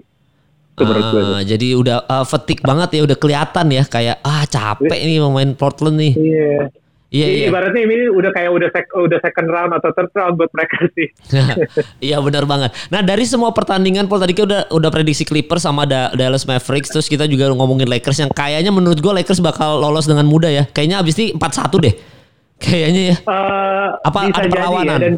uh, 0.80 1.44
jadi 1.44 1.68
udah 1.76 1.98
uh, 2.08 2.24
fatigue 2.24 2.64
banget 2.64 2.96
ya 2.96 3.02
udah 3.04 3.18
kelihatan 3.20 3.68
ya 3.76 3.84
kayak 3.84 4.24
ah 4.24 4.48
capek 4.48 5.00
nih 5.04 5.20
main 5.28 5.52
Portland 5.60 6.00
nih. 6.00 6.16
Iya. 6.16 6.72
Yeah. 6.72 6.85
Iya, 7.16 7.28
iya. 7.32 7.48
Ibaratnya 7.48 7.82
ini 7.88 8.12
udah 8.12 8.32
kayak 8.36 8.52
udah 8.52 8.70
sek, 8.76 8.86
udah 8.92 9.20
second 9.24 9.48
round 9.48 9.72
atau 9.72 9.90
third 9.96 10.12
round 10.12 10.36
buat 10.36 10.52
mereka 10.52 10.84
sih. 10.92 11.08
iya 12.12 12.20
benar 12.20 12.44
banget. 12.44 12.76
Nah 12.92 13.00
dari 13.00 13.24
semua 13.24 13.56
pertandingan 13.56 14.12
Paul 14.12 14.20
tadi 14.20 14.36
kita 14.36 14.46
udah 14.46 14.62
udah 14.76 14.90
prediksi 14.92 15.24
Clippers 15.24 15.64
sama 15.64 15.88
da 15.88 16.12
Dallas 16.12 16.44
Mavericks 16.44 16.92
terus 16.92 17.08
kita 17.08 17.24
juga 17.32 17.48
ngomongin 17.56 17.88
Lakers 17.88 18.20
yang 18.20 18.32
kayaknya 18.36 18.76
menurut 18.76 19.00
gue 19.00 19.14
Lakers 19.24 19.40
bakal 19.40 19.80
lolos 19.80 20.12
dengan 20.12 20.28
mudah 20.28 20.52
ya. 20.52 20.64
Kayaknya 20.68 21.00
abis 21.00 21.16
ini 21.24 21.28
4-1 21.40 21.86
deh. 21.88 21.96
Kayaknya 22.66 23.02
ya. 23.16 23.18
Uh, 23.24 23.90
apa 24.04 24.20
ada 24.32 24.48
perlawanan? 24.52 25.00
Ya, 25.00 25.04
dan 25.08 25.16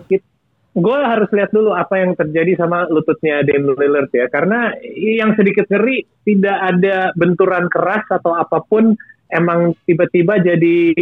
gue 0.77 0.99
harus 1.01 1.29
lihat 1.33 1.49
dulu 1.49 1.73
apa 1.73 1.97
yang 1.97 2.13
terjadi 2.13 2.61
sama 2.61 2.85
lututnya 2.93 3.41
Damian 3.41 3.73
Lillard 3.73 4.13
ya 4.13 4.29
karena 4.29 4.69
yang 4.93 5.33
sedikit 5.33 5.65
ngeri 5.73 6.05
tidak 6.21 6.53
ada 6.53 7.09
benturan 7.17 7.65
keras 7.65 8.05
atau 8.13 8.37
apa 8.37 8.61
pun 8.61 8.93
emang 9.33 9.73
tiba-tiba 9.89 10.37
jadi 10.37 10.93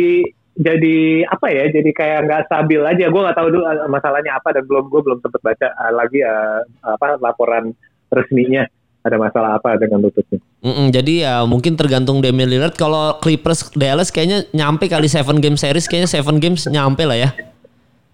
jadi 0.56 1.28
apa 1.28 1.48
ya 1.52 1.68
jadi 1.68 1.90
kayak 1.92 2.20
nggak 2.28 2.44
stabil 2.48 2.82
aja. 2.84 3.06
Gue 3.12 3.22
nggak 3.22 3.38
tahu 3.38 3.48
dulu 3.52 3.64
eh, 3.68 3.90
masalahnya 3.92 4.40
apa 4.40 4.56
dan 4.56 4.64
belum 4.64 4.88
gue 4.88 5.02
belum 5.04 5.20
sempat 5.20 5.42
baca 5.44 5.68
uh, 5.76 5.92
lagi 5.92 6.20
uh, 6.24 6.64
apa 6.84 7.20
laporan 7.20 7.76
resminya 8.08 8.64
ada 9.06 9.22
masalah 9.22 9.60
apa 9.60 9.78
dengan 9.78 10.02
lututnya. 10.02 10.40
Mm 10.66 10.74
-mm, 10.74 10.88
jadi 10.90 11.14
ya 11.22 11.36
mungkin 11.46 11.78
tergantung 11.78 12.24
Damian 12.24 12.50
Lillard. 12.50 12.74
Kalau 12.74 13.22
Clippers 13.22 13.70
Dallas 13.76 14.10
kayaknya 14.10 14.48
nyampe 14.56 14.90
kali 14.90 15.06
seven 15.06 15.44
game 15.44 15.60
series 15.60 15.86
kayaknya 15.86 16.10
seven 16.10 16.42
games 16.42 16.66
nyampe 16.66 17.06
lah 17.06 17.20
ya 17.20 17.30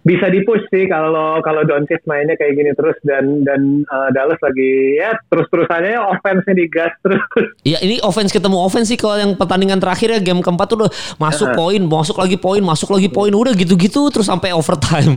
bisa 0.02 0.34
dipush 0.34 0.66
sih 0.74 0.90
kalau 0.90 1.38
kalau 1.46 1.62
Doncic 1.62 2.02
mainnya 2.10 2.34
kayak 2.34 2.58
gini 2.58 2.72
terus 2.74 2.98
dan 3.06 3.46
dan 3.46 3.86
uh, 3.86 4.10
Dallas 4.10 4.42
lagi 4.42 4.98
ya 4.98 5.14
terus 5.30 5.46
terusannya 5.54 5.94
ya 5.94 6.02
offense-nya 6.02 6.56
digas 6.58 6.94
terus. 7.06 7.22
Iya 7.62 7.78
ini 7.86 8.02
offense 8.02 8.34
ketemu 8.34 8.58
offense 8.58 8.90
sih 8.90 8.98
kalau 8.98 9.22
yang 9.22 9.38
pertandingan 9.38 9.78
terakhir 9.78 10.18
ya 10.18 10.20
game 10.20 10.42
keempat 10.42 10.66
tuh 10.66 10.78
udah 10.86 10.92
masuk 11.22 11.54
uh. 11.54 11.56
poin, 11.56 11.82
masuk 11.86 12.18
lagi 12.18 12.38
poin, 12.42 12.62
masuk 12.66 12.90
lagi 12.90 13.10
poin, 13.14 13.30
udah 13.30 13.54
gitu-gitu 13.54 14.10
terus 14.10 14.26
sampai 14.26 14.50
overtime. 14.58 15.14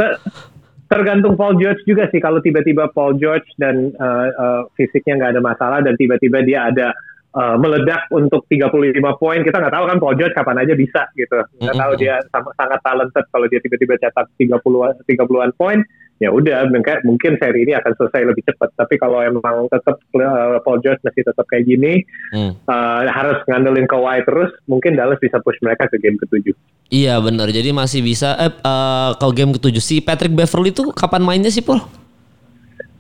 tergantung 0.85 1.35
Paul 1.35 1.57
George 1.57 1.83
juga 1.89 2.07
sih 2.13 2.21
kalau 2.21 2.39
tiba-tiba 2.45 2.93
Paul 2.93 3.17
George 3.17 3.49
dan 3.57 3.91
uh, 3.97 4.29
uh, 4.31 4.63
fisiknya 4.77 5.17
nggak 5.19 5.31
ada 5.35 5.43
masalah 5.43 5.79
dan 5.81 5.97
tiba-tiba 5.97 6.45
dia 6.45 6.71
ada 6.71 6.93
uh, 7.35 7.57
meledak 7.59 8.07
untuk 8.15 8.47
35 8.47 8.95
poin 9.19 9.43
kita 9.43 9.57
nggak 9.59 9.75
tahu 9.75 9.85
kan 9.91 9.99
Paul 9.99 10.17
George 10.17 10.35
kapan 10.35 10.63
aja 10.63 10.75
bisa 10.79 11.03
gitu 11.19 11.43
nggak 11.61 11.77
tahu 11.77 11.93
dia 11.99 12.23
sangat 12.33 12.81
talented 12.81 13.25
kalau 13.29 13.47
dia 13.51 13.61
tiba-tiba 13.61 13.99
cetak 13.99 14.27
30 14.39 14.59
30-an 14.63 15.53
poin 15.59 15.83
ya 16.23 16.31
udah 16.31 16.71
mungkin 17.03 17.35
seri 17.43 17.67
ini 17.67 17.75
akan 17.75 17.93
selesai 17.99 18.23
lebih 18.23 18.47
cepat 18.47 18.71
tapi 18.79 18.95
kalau 19.03 19.19
emang 19.19 19.67
tetap 19.67 19.99
uh, 20.15 20.63
Paul 20.63 20.79
George 20.79 21.03
masih 21.03 21.27
tetap 21.27 21.43
kayak 21.51 21.67
gini 21.67 22.07
hmm. 22.31 22.55
uh, 22.71 23.03
harus 23.11 23.43
ngandelin 23.51 23.91
Kawhi 23.91 24.23
terus 24.23 24.55
mungkin 24.71 24.95
Dallas 24.95 25.19
bisa 25.19 25.43
push 25.43 25.59
mereka 25.59 25.91
ke 25.91 25.99
game 25.99 26.15
ketujuh 26.23 26.55
iya 26.95 27.19
benar 27.19 27.51
jadi 27.51 27.75
masih 27.75 28.07
bisa 28.07 28.39
eh, 28.39 28.55
uh, 28.63 29.19
kalau 29.19 29.35
game 29.35 29.59
ketujuh 29.59 29.83
si 29.83 29.99
Patrick 29.99 30.33
Beverly 30.33 30.71
itu 30.71 30.95
kapan 30.95 31.23
mainnya 31.27 31.51
sih 31.51 31.67
Paul? 31.67 31.83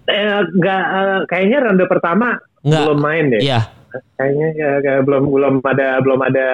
Eh, 0.05 0.43
gak, 0.61 0.85
uh, 0.85 1.21
kayaknya 1.25 1.65
ronde 1.65 1.87
pertama 1.89 2.37
Nggak. 2.61 2.83
belum 2.85 3.01
main 3.01 3.25
deh. 3.33 3.41
Iya 3.41 3.84
kayaknya 4.19 4.49
ya, 4.55 4.71
kayak 4.83 5.03
belum 5.07 5.31
belum 5.31 5.55
ada 5.63 5.99
belum 6.03 6.21
ada 6.23 6.49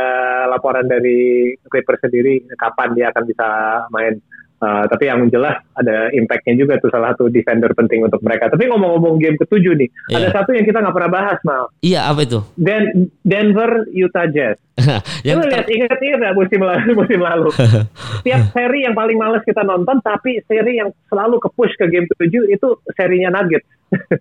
laporan 0.51 0.87
dari 0.89 1.53
Clippers 1.69 2.03
sendiri 2.05 2.45
kapan 2.57 2.93
dia 2.97 3.13
akan 3.13 3.25
bisa 3.29 3.47
main. 3.93 4.17
Uh, 4.61 4.85
tapi 4.93 5.09
yang 5.09 5.25
jelas 5.33 5.57
ada 5.73 6.13
impactnya 6.13 6.53
juga 6.53 6.77
tuh 6.77 6.93
salah 6.93 7.17
satu 7.17 7.33
defender 7.33 7.73
penting 7.73 8.05
untuk 8.05 8.21
mereka. 8.21 8.53
Tapi 8.53 8.69
ngomong-ngomong 8.69 9.17
game 9.17 9.41
ketujuh 9.41 9.73
nih, 9.73 9.89
yeah. 10.13 10.21
ada 10.21 10.29
satu 10.37 10.53
yang 10.53 10.69
kita 10.69 10.85
nggak 10.85 10.93
pernah 10.93 11.13
bahas 11.17 11.39
mal. 11.49 11.73
Iya 11.81 12.05
apa 12.13 12.29
itu? 12.29 12.45
Den 12.61 13.09
Denver 13.25 13.89
Utah 13.89 14.29
Jazz. 14.29 14.61
yang 15.29 15.39
Lu 15.41 15.47
lihat 15.49 15.67
ingat 15.69 15.99
ingat 16.01 16.33
musim 16.39 16.61
lalu 16.61 16.91
musim 16.97 17.21
lalu. 17.21 17.51
Tiap 18.27 18.43
seri 18.53 18.87
yang 18.87 18.95
paling 18.97 19.17
males 19.17 19.45
kita 19.45 19.63
nonton, 19.65 20.01
tapi 20.01 20.41
seri 20.47 20.81
yang 20.81 20.91
selalu 21.09 21.39
ke 21.41 21.49
push 21.53 21.75
ke 21.77 21.87
game 21.89 22.07
ketujuh 22.11 22.51
itu 22.51 22.69
serinya 22.95 23.31
Nuggets. 23.35 23.67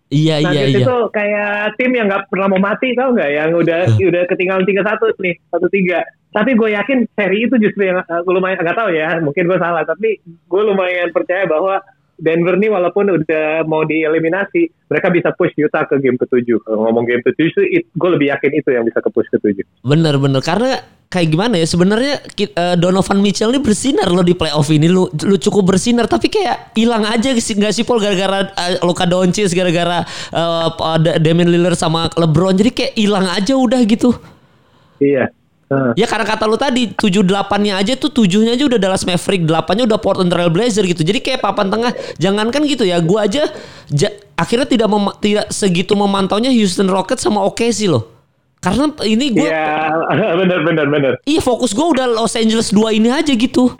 iya 0.09 0.41
iya 0.41 0.65
iya. 0.65 0.81
itu 0.81 0.95
kayak 1.13 1.77
tim 1.77 1.93
yang 1.93 2.09
nggak 2.09 2.25
pernah 2.33 2.49
mau 2.49 2.57
mati 2.57 2.97
tau 2.97 3.13
nggak 3.13 3.29
yang 3.29 3.53
udah 3.53 3.85
udah 4.01 4.23
ketinggalan 4.25 4.65
tiga 4.65 4.81
satu 4.81 5.13
nih 5.21 5.37
satu 5.53 5.69
tiga. 5.69 6.01
Tapi 6.29 6.53
gue 6.53 6.73
yakin 6.73 7.05
seri 7.13 7.45
itu 7.45 7.55
justru 7.57 7.89
yang 7.89 8.01
uh, 8.01 8.21
lumayan 8.25 8.61
nggak 8.61 8.77
tahu 8.77 8.89
ya 8.93 9.17
mungkin 9.21 9.45
gue 9.49 9.57
salah 9.61 9.85
tapi 9.85 10.21
gue 10.25 10.61
lumayan 10.61 11.13
percaya 11.13 11.45
bahwa 11.45 11.81
Denver 12.19 12.55
nih 12.59 12.69
walaupun 12.69 13.09
udah 13.09 13.63
mau 13.65 13.87
dieliminasi, 13.87 14.67
mereka 14.91 15.07
bisa 15.09 15.31
push 15.33 15.55
Utah 15.55 15.87
ke 15.87 15.97
game 16.03 16.19
ketujuh. 16.19 16.61
Kalau 16.67 16.87
ngomong 16.87 17.07
game 17.07 17.23
ketujuh, 17.23 17.63
gue 17.73 18.09
lebih 18.11 18.27
yakin 18.31 18.51
itu 18.53 18.69
yang 18.75 18.83
bisa 18.83 18.99
ke 18.99 19.09
push 19.09 19.27
ketujuh. 19.31 19.65
Bener 19.81 20.19
bener 20.19 20.43
karena 20.43 20.83
kayak 21.09 21.27
gimana 21.33 21.57
ya 21.57 21.65
sebenarnya 21.65 22.21
uh, 22.53 22.75
Donovan 22.77 23.17
Mitchell 23.17 23.49
ini 23.49 23.57
bersinar 23.57 24.13
lo 24.13 24.21
di 24.21 24.37
playoff 24.37 24.69
ini 24.69 24.85
lu 24.85 25.09
lu 25.09 25.41
cukup 25.41 25.73
bersinar 25.73 26.05
tapi 26.05 26.29
kayak 26.29 26.77
hilang 26.77 27.01
aja 27.01 27.33
sih 27.33 27.57
nggak 27.57 27.73
sih 27.73 27.81
Paul 27.81 27.97
gara-gara 27.97 28.45
uh, 28.45 28.85
Luka 28.85 29.09
Doncic 29.09 29.49
gara-gara 29.57 30.05
uh, 30.29 30.69
Damian 31.17 31.49
Lillard 31.49 31.73
sama 31.73 32.13
LeBron 32.13 32.53
jadi 32.53 32.69
kayak 32.69 32.93
hilang 32.93 33.25
aja 33.25 33.57
udah 33.57 33.81
gitu. 33.89 34.13
Iya. 35.01 35.33
Uh. 35.69 35.93
Ya 35.93 36.09
karena 36.09 36.25
kata 36.25 36.49
lu 36.49 36.57
tadi 36.57 36.89
tujuh 36.97 37.21
delapannya 37.21 37.77
aja 37.77 37.93
tuh 37.93 38.09
tujuhnya 38.09 38.57
aja 38.57 38.65
udah 38.65 38.81
Dallas 38.81 39.05
Maverick, 39.05 39.45
delapannya 39.45 39.85
udah 39.85 40.01
Portland 40.01 40.33
Trail 40.33 40.49
Blazer 40.49 40.81
gitu. 40.81 41.05
Jadi 41.05 41.21
kayak 41.21 41.45
papan 41.45 41.69
tengah 41.69 41.93
jangankan 42.17 42.65
gitu 42.65 42.89
ya, 42.89 42.97
gua 43.05 43.29
aja 43.29 43.45
ja, 43.93 44.09
akhirnya 44.33 44.65
tidak 44.65 44.89
mem, 44.89 45.13
tidak 45.21 45.45
segitu 45.53 45.93
memantaunya 45.93 46.49
Houston 46.49 46.89
Rockets 46.89 47.21
sama 47.21 47.45
OKC 47.45 47.85
loh. 47.85 48.09
Karena 48.59 48.91
ini 49.07 49.31
gue 49.31 49.47
Iya, 49.47 49.95
benar 50.41 50.59
benar 50.67 50.87
benar. 50.91 51.13
Iya, 51.23 51.39
fokus 51.39 51.71
gue 51.71 51.85
udah 51.85 52.09
Los 52.11 52.35
Angeles 52.35 52.75
dua 52.75 52.91
ini 52.91 53.07
aja 53.07 53.31
gitu. 53.31 53.71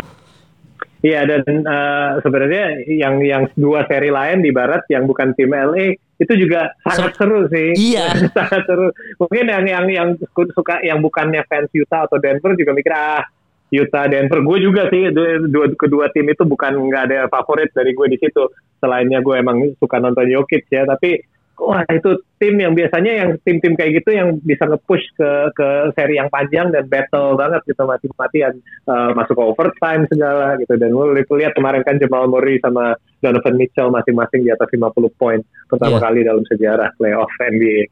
Iya 1.00 1.24
dan 1.24 1.64
uh, 1.64 2.20
sebenarnya 2.20 2.84
yang 2.92 3.24
yang 3.24 3.48
dua 3.56 3.88
seri 3.88 4.12
lain 4.12 4.44
di 4.44 4.52
barat 4.52 4.84
yang 4.92 5.08
bukan 5.08 5.32
tim 5.32 5.56
LA 5.56 5.96
itu 6.20 6.34
juga 6.36 6.76
sangat 6.84 7.16
seru 7.16 7.48
sih. 7.48 7.72
Iya. 7.96 8.12
sangat 8.38 8.68
seru. 8.68 8.92
Mungkin 9.16 9.46
yang 9.48 9.66
yang 9.66 9.86
yang 9.88 10.10
suka 10.52 10.84
yang 10.84 11.00
bukannya 11.00 11.42
fans 11.48 11.72
Utah 11.72 12.06
atau 12.06 12.20
Denver 12.20 12.54
juga 12.60 12.76
mikir 12.76 12.92
ah 12.92 13.24
Utah 13.70 14.10
Denver 14.10 14.42
gue 14.42 14.58
juga 14.60 14.90
sih 14.90 15.14
dua, 15.48 15.72
kedua 15.78 16.10
tim 16.10 16.26
itu 16.26 16.42
bukan 16.42 16.90
nggak 16.90 17.04
ada 17.10 17.20
favorit 17.32 17.72
dari 17.72 17.96
gue 17.96 18.08
di 18.12 18.18
situ. 18.20 18.52
Selainnya 18.84 19.24
gue 19.24 19.36
emang 19.40 19.64
suka 19.80 20.00
nonton 20.04 20.28
Jokic 20.28 20.68
ya, 20.68 20.84
tapi 20.84 21.24
wah 21.60 21.84
itu 21.92 22.24
tim 22.40 22.56
yang 22.56 22.72
biasanya 22.72 23.12
yang 23.12 23.30
tim-tim 23.44 23.76
kayak 23.76 24.02
gitu 24.02 24.16
yang 24.16 24.40
bisa 24.40 24.64
nge-push 24.66 25.06
ke 25.20 25.30
ke 25.54 25.68
seri 25.94 26.16
yang 26.16 26.32
panjang 26.32 26.72
dan 26.72 26.88
battle 26.88 27.36
banget 27.36 27.62
gitu 27.68 27.84
mati-matian 27.84 28.58
uh, 28.88 29.12
masuk 29.14 29.36
ke 29.36 29.44
overtime 29.44 30.08
segala 30.08 30.56
gitu 30.58 30.74
dan 30.80 30.90
lu 30.96 31.12
lihat 31.14 31.54
kemarin 31.54 31.84
kan 31.84 32.00
Jamal 32.00 32.32
Murray 32.32 32.58
sama 32.64 32.96
Donovan 33.20 33.60
Mitchell 33.60 33.92
masing-masing 33.92 34.48
di 34.48 34.52
atas 34.56 34.72
50 34.72 34.96
poin 35.20 35.44
pertama 35.68 36.00
yeah. 36.00 36.04
kali 36.04 36.20
dalam 36.24 36.44
sejarah 36.48 36.90
playoff 36.96 37.30
NBA. 37.44 37.92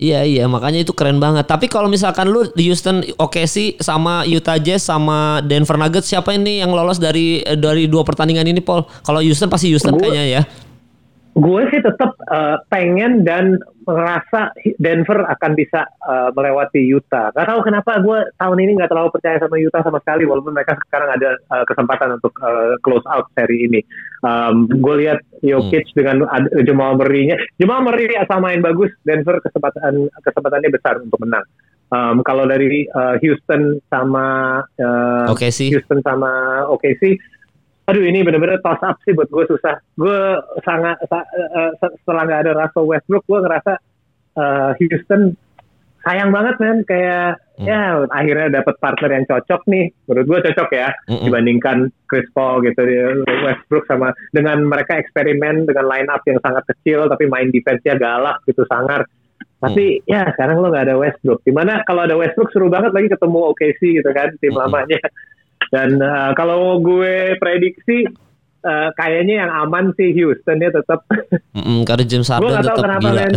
Iya 0.00 0.24
iya 0.24 0.44
makanya 0.48 0.80
itu 0.80 0.96
keren 0.96 1.20
banget. 1.20 1.44
Tapi 1.44 1.68
kalau 1.68 1.92
misalkan 1.92 2.32
lu 2.32 2.48
di 2.56 2.72
Houston 2.72 3.04
oke 3.20 3.44
sih 3.44 3.76
sama 3.76 4.24
Utah 4.24 4.56
Jazz 4.56 4.88
sama 4.88 5.44
Denver 5.44 5.76
Nuggets 5.76 6.08
siapa 6.08 6.32
ini 6.32 6.64
yang 6.64 6.72
lolos 6.72 6.96
dari 6.96 7.44
dari 7.44 7.84
dua 7.84 8.00
pertandingan 8.00 8.48
ini 8.48 8.64
Paul? 8.64 8.88
Kalau 9.04 9.20
Houston 9.20 9.52
pasti 9.52 9.68
Houston 9.68 10.00
Gua, 10.00 10.08
kayaknya 10.08 10.24
ya 10.40 10.42
gue 11.30 11.62
sih 11.70 11.80
tetap 11.80 12.18
uh, 12.26 12.58
pengen 12.66 13.22
dan 13.22 13.62
merasa 13.86 14.50
Denver 14.78 15.22
akan 15.26 15.52
bisa 15.54 15.86
uh, 16.02 16.30
melewati 16.34 16.82
Utah. 16.82 17.30
Gak 17.30 17.46
tahu 17.46 17.60
kenapa 17.62 18.02
gue 18.02 18.18
tahun 18.38 18.58
ini 18.58 18.78
nggak 18.78 18.90
terlalu 18.90 19.10
percaya 19.14 19.38
sama 19.38 19.56
Utah 19.58 19.82
sama 19.82 19.98
sekali, 20.02 20.26
walaupun 20.26 20.54
mereka 20.54 20.74
sekarang 20.90 21.10
ada 21.14 21.30
uh, 21.54 21.64
kesempatan 21.66 22.18
untuk 22.18 22.34
uh, 22.42 22.74
close 22.82 23.06
out 23.06 23.30
seri 23.38 23.66
ini. 23.66 23.80
Um, 24.26 24.66
gue 24.68 24.94
lihat 25.06 25.22
Jokic 25.42 25.90
hmm. 25.90 25.96
dengan 25.96 26.16
uh, 26.26 26.62
Jamal 26.66 26.98
Murray-nya, 26.98 27.38
Jamal 27.62 27.86
Murray 27.86 28.10
asal 28.18 28.42
main 28.42 28.60
bagus, 28.60 28.90
Denver 29.06 29.38
kesempatan 29.38 30.10
kesempatannya 30.22 30.70
besar 30.70 30.98
untuk 30.98 31.18
menang. 31.22 31.46
Um, 31.90 32.22
kalau 32.22 32.46
dari 32.46 32.86
uh, 32.86 33.18
Houston 33.18 33.82
sama 33.90 34.60
uh, 34.78 35.26
OKC. 35.34 35.74
Houston 35.74 35.98
sama 36.06 36.62
OKC, 36.70 37.18
aduh 37.90 38.04
ini 38.06 38.22
bener-bener 38.22 38.62
toss 38.62 38.78
up 38.86 38.96
sih 39.02 39.12
buat 39.12 39.26
gue 39.26 39.44
susah. 39.50 39.82
Gue 39.98 40.18
sangat 40.62 41.02
uh, 41.10 41.74
setelah 41.78 42.22
nggak 42.24 42.40
ada 42.46 42.52
Russell 42.54 42.86
Westbrook, 42.86 43.26
gue 43.26 43.38
ngerasa 43.42 43.72
uh, 44.38 44.70
Houston 44.78 45.34
sayang 46.00 46.32
banget 46.32 46.56
men 46.60 46.78
kayak 46.88 47.36
hmm. 47.60 47.68
ya 47.68 48.08
akhirnya 48.08 48.60
dapat 48.60 48.74
partner 48.80 49.10
yang 49.20 49.26
cocok 49.28 49.62
nih 49.68 49.92
menurut 50.08 50.26
gue 50.26 50.40
cocok 50.48 50.70
ya 50.72 50.88
hmm. 51.12 51.24
dibandingkan 51.28 51.78
Chris 52.08 52.24
Paul 52.32 52.64
gitu 52.64 52.80
Westbrook 53.44 53.84
sama 53.84 54.16
dengan 54.32 54.64
mereka 54.64 54.96
eksperimen 54.96 55.68
dengan 55.68 55.84
line 55.84 56.08
up 56.08 56.24
yang 56.24 56.40
sangat 56.40 56.64
kecil 56.72 57.04
tapi 57.12 57.28
main 57.28 57.52
defense-nya 57.52 58.00
galak 58.00 58.40
gitu 58.48 58.64
sangar 58.64 59.04
tapi 59.60 60.00
hmm. 60.00 60.08
ya 60.08 60.24
sekarang 60.32 60.64
lo 60.64 60.72
nggak 60.72 60.88
ada 60.88 60.96
Westbrook 60.96 61.44
di 61.44 61.52
mana 61.52 61.84
kalau 61.84 62.08
ada 62.08 62.16
Westbrook 62.16 62.48
seru 62.48 62.72
banget 62.72 62.96
lagi 62.96 63.12
ketemu 63.12 63.38
OKC 63.52 63.80
gitu 64.00 64.10
kan 64.16 64.32
tim 64.40 64.56
hmm. 64.56 64.60
lamanya 64.64 65.00
dan 65.70 66.02
uh, 66.02 66.30
kalau 66.34 66.82
gue 66.82 67.38
prediksi 67.38 68.06
uh, 68.66 68.90
kayaknya 68.98 69.46
yang 69.46 69.50
aman 69.66 69.94
sih 69.94 70.10
Houston 70.18 70.60
ya 70.60 70.70
tetap. 70.74 71.06
Mm 71.50 71.66
-mm, 71.66 71.78
karena 71.82 72.04
James 72.06 72.30
Harden 72.30 72.62
tetap 72.62 72.78
kenapa, 72.78 73.02
gila. 73.10 73.22
Man. 73.26 73.34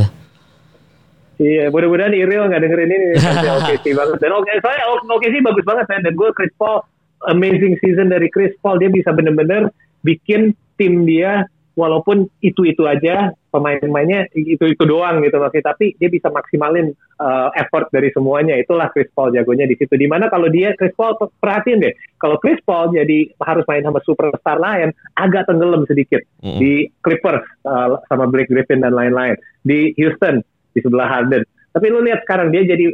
Iya, 1.42 1.74
mudah-mudahan 1.74 2.14
Iril 2.14 2.46
nggak 2.46 2.62
dengerin 2.62 2.94
ini. 2.94 3.10
Oke 3.58 3.74
sih 3.82 3.94
banget. 3.98 4.22
Dan 4.22 4.38
oke, 4.38 4.46
okay, 4.46 4.62
soalnya 4.62 4.86
oke 5.02 5.28
sih 5.34 5.42
bagus 5.42 5.66
banget 5.66 5.86
kan. 5.90 6.06
Dan 6.06 6.14
gue 6.14 6.30
Chris 6.38 6.54
Paul 6.62 6.86
amazing 7.26 7.74
season 7.82 8.14
dari 8.14 8.30
Chris 8.30 8.54
Paul 8.62 8.78
dia 8.78 8.94
bisa 8.94 9.10
bener-bener 9.18 9.74
bikin 10.06 10.54
tim 10.78 11.10
dia 11.10 11.50
walaupun 11.74 12.30
itu-itu 12.46 12.86
aja 12.86 13.34
pemain-pemainnya 13.54 14.34
itu-itu 14.34 14.84
doang 14.90 15.22
gitu 15.22 15.38
maksudnya. 15.38 15.78
Tapi 15.78 15.94
dia 16.02 16.10
bisa 16.10 16.34
maksimalin 16.34 16.90
uh, 17.22 17.54
effort 17.54 17.94
dari 17.94 18.10
semuanya. 18.10 18.58
Itulah 18.58 18.90
Chris 18.90 19.14
Paul 19.14 19.30
jagonya 19.38 19.70
di 19.70 19.78
situ. 19.78 19.94
Di 19.94 20.10
mana 20.10 20.34
kalau 20.34 20.50
dia 20.50 20.74
Chris 20.74 20.98
Paul 20.98 21.14
perhatiin 21.38 21.86
deh. 21.86 21.94
Kalau 22.18 22.42
Chris 22.42 22.58
Paul 22.66 22.90
jadi 22.90 23.30
harus 23.46 23.64
main 23.70 23.86
sama 23.86 24.02
superstar 24.02 24.58
lain 24.58 24.90
agak 25.14 25.46
tenggelam 25.46 25.86
sedikit. 25.86 26.26
Mm. 26.44 26.60
di 26.60 26.74
Clippers 27.00 27.46
uh, 27.64 28.00
sama 28.12 28.28
Blake 28.28 28.52
Griffin 28.52 28.84
dan 28.84 28.92
lain-lain. 28.92 29.38
Di 29.64 29.96
Houston 29.96 30.44
di 30.74 30.80
sebelah 30.82 31.08
Harden. 31.08 31.46
Tapi 31.72 31.86
lu 31.88 32.04
lihat 32.04 32.26
sekarang 32.28 32.52
dia 32.52 32.66
jadi 32.66 32.92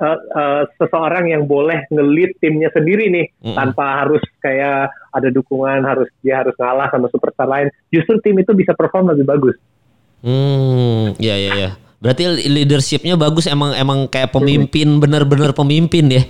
uh, 0.00 0.18
uh, 0.32 0.62
seseorang 0.80 1.30
yang 1.30 1.44
boleh 1.44 1.84
ngelit 1.92 2.38
timnya 2.40 2.72
sendiri 2.72 3.12
nih. 3.12 3.26
Mm 3.36 3.52
-hmm. 3.52 3.56
tanpa 3.56 4.06
harus 4.06 4.22
kayak 4.40 4.90
ada 5.12 5.28
dukungan 5.32 5.84
harus 5.84 6.08
dia 6.20 6.40
harus 6.40 6.56
ngalah 6.56 6.88
sama 6.88 7.12
superstar 7.12 7.48
lain. 7.48 7.68
Justru 7.92 8.20
tim 8.24 8.36
itu 8.40 8.52
bisa 8.56 8.72
perform 8.72 9.12
lebih 9.12 9.26
bagus. 9.28 9.56
Hmm, 10.24 11.16
ya 11.20 11.34
ya 11.36 11.52
ya. 11.56 11.70
Berarti 12.00 12.28
leadershipnya 12.46 13.16
bagus 13.16 13.48
emang 13.48 13.72
emang 13.74 14.06
kayak 14.06 14.30
pemimpin 14.30 15.00
bener-bener 15.00 15.50
pemimpin 15.56 16.06
ya. 16.12 16.22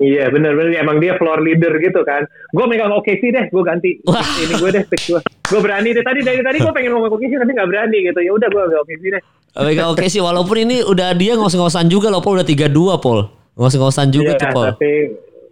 Iya 0.00 0.30
bener-bener 0.30 0.78
emang 0.78 1.02
dia 1.02 1.18
floor 1.18 1.42
leader 1.42 1.74
gitu 1.82 2.00
kan. 2.06 2.22
Gue 2.54 2.64
megang 2.70 2.94
oke 2.94 3.10
sih 3.10 3.34
deh, 3.34 3.50
gue 3.50 3.62
ganti. 3.66 3.98
Wah. 4.06 4.22
Ini 4.22 4.54
gue 4.56 4.70
deh 4.70 4.84
pick 4.86 5.02
gue. 5.10 5.20
Gue 5.20 5.60
berani 5.60 5.90
deh 5.92 6.00
tadi 6.06 6.22
dari 6.22 6.40
tadi 6.40 6.62
gue 6.62 6.72
pengen 6.72 6.94
ngomong 6.94 7.10
oke 7.10 7.26
sih 7.26 7.36
tapi 7.36 7.50
nggak 7.52 7.68
berani 7.68 7.98
gitu. 8.08 8.20
Ya 8.22 8.32
udah 8.32 8.48
gue 8.48 8.62
megang 8.64 8.82
oke 8.86 8.94
sih 8.96 9.08
deh. 9.10 9.22
Megang 9.58 9.88
oke 9.90 10.04
sih 10.06 10.22
walaupun 10.22 10.56
ini 10.62 10.76
udah 10.86 11.12
dia 11.18 11.34
ngos-ngosan 11.34 11.90
juga 11.90 12.08
loh 12.08 12.22
Paul 12.22 12.40
udah 12.40 12.48
tiga 12.48 12.70
dua 12.70 13.02
Paul. 13.02 13.26
Ngos-ngosan 13.58 14.08
juga 14.14 14.38
iya, 14.38 14.40
tuh 14.40 14.48
Paul. 14.54 14.66
Tapi 14.72 14.92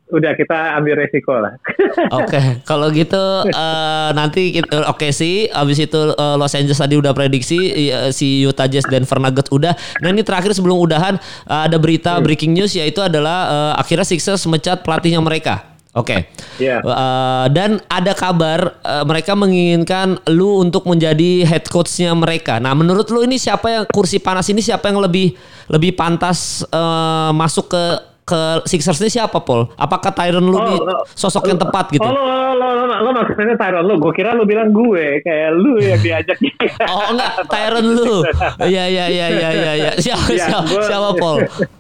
udah 0.09 0.33
kita 0.35 0.79
ambil 0.81 0.95
resiko 1.05 1.37
lah. 1.37 1.55
Oke, 2.19 2.29
okay. 2.29 2.47
kalau 2.65 2.89
gitu 2.93 3.21
uh, 3.49 4.11
nanti 4.17 4.57
kita 4.57 4.89
oke 4.89 5.01
okay 5.01 5.11
sih 5.13 5.49
abis 5.49 5.85
itu 5.85 6.01
uh, 6.17 6.37
Los 6.41 6.57
Angeles 6.57 6.81
tadi 6.81 6.97
udah 6.97 7.13
prediksi 7.13 7.59
uh, 7.93 8.09
si 8.15 8.45
Utah 8.45 8.69
Jazz 8.69 8.89
dan 8.89 9.05
Nuggets 9.05 9.53
udah. 9.53 9.75
Nah 10.01 10.09
ini 10.09 10.25
terakhir 10.25 10.55
sebelum 10.55 10.79
udahan 10.79 11.21
uh, 11.49 11.61
ada 11.67 11.77
berita 11.77 12.17
hmm. 12.17 12.25
breaking 12.25 12.53
news 12.57 12.73
yaitu 12.73 13.03
adalah 13.05 13.39
uh, 13.49 13.73
akhirnya 13.81 14.07
Sixers 14.07 14.47
mecat 14.49 14.81
pelatihnya 14.87 15.21
mereka. 15.21 15.79
Oke. 15.99 16.15
Okay. 16.15 16.21
Iya. 16.63 16.79
Yeah. 16.79 16.81
Uh, 16.85 17.47
dan 17.51 17.71
ada 17.91 18.13
kabar 18.15 18.79
uh, 18.87 19.05
mereka 19.09 19.35
menginginkan 19.35 20.21
lu 20.31 20.63
untuk 20.63 20.87
menjadi 20.87 21.43
head 21.49 21.67
coachnya 21.67 22.15
mereka. 22.15 22.63
Nah, 22.63 22.77
menurut 22.77 23.11
lu 23.11 23.27
ini 23.27 23.41
siapa 23.41 23.67
yang 23.67 23.85
kursi 23.91 24.23
panas 24.23 24.47
ini 24.53 24.63
siapa 24.63 24.93
yang 24.93 25.03
lebih 25.03 25.35
lebih 25.73 25.99
pantas 25.99 26.63
uh, 26.71 27.35
masuk 27.35 27.73
ke 27.73 27.85
ke 28.29 28.41
Sixers 28.69 29.01
ini 29.01 29.09
siapa 29.09 29.41
Paul? 29.41 29.73
Apakah 29.81 30.13
Tyron 30.13 30.45
lu 30.45 30.61
oh, 30.61 30.77
oh, 30.77 31.01
sosok 31.17 31.49
yang 31.49 31.57
tepat 31.57 31.89
gitu? 31.97 32.05
Oh, 32.05 32.13
lo, 32.13 32.53
lo, 32.53 32.69
lo, 32.77 32.85
lo, 32.85 32.97
lo 33.09 33.11
maksudnya 33.17 33.57
Tyron 33.57 33.89
lu? 33.89 33.97
Gue 33.97 34.13
kira 34.13 34.37
lu 34.37 34.45
bilang 34.45 34.69
gue 34.69 35.25
kayak 35.25 35.57
lu 35.57 35.81
yang 35.81 35.97
diajak. 36.05 36.37
oh 36.85 37.09
enggak, 37.09 37.33
Tyron 37.49 37.87
lu. 37.97 38.21
Iya 38.61 38.85
iya 38.85 39.05
iya 39.09 39.27
iya 39.33 39.51
iya. 39.57 39.73
Ya. 39.79 39.95
Siapa 39.95 40.35
ya, 40.35 40.51
siapa, 40.51 40.67
gua, 40.67 40.83
siapa 40.85 41.11
Paul? 41.17 41.39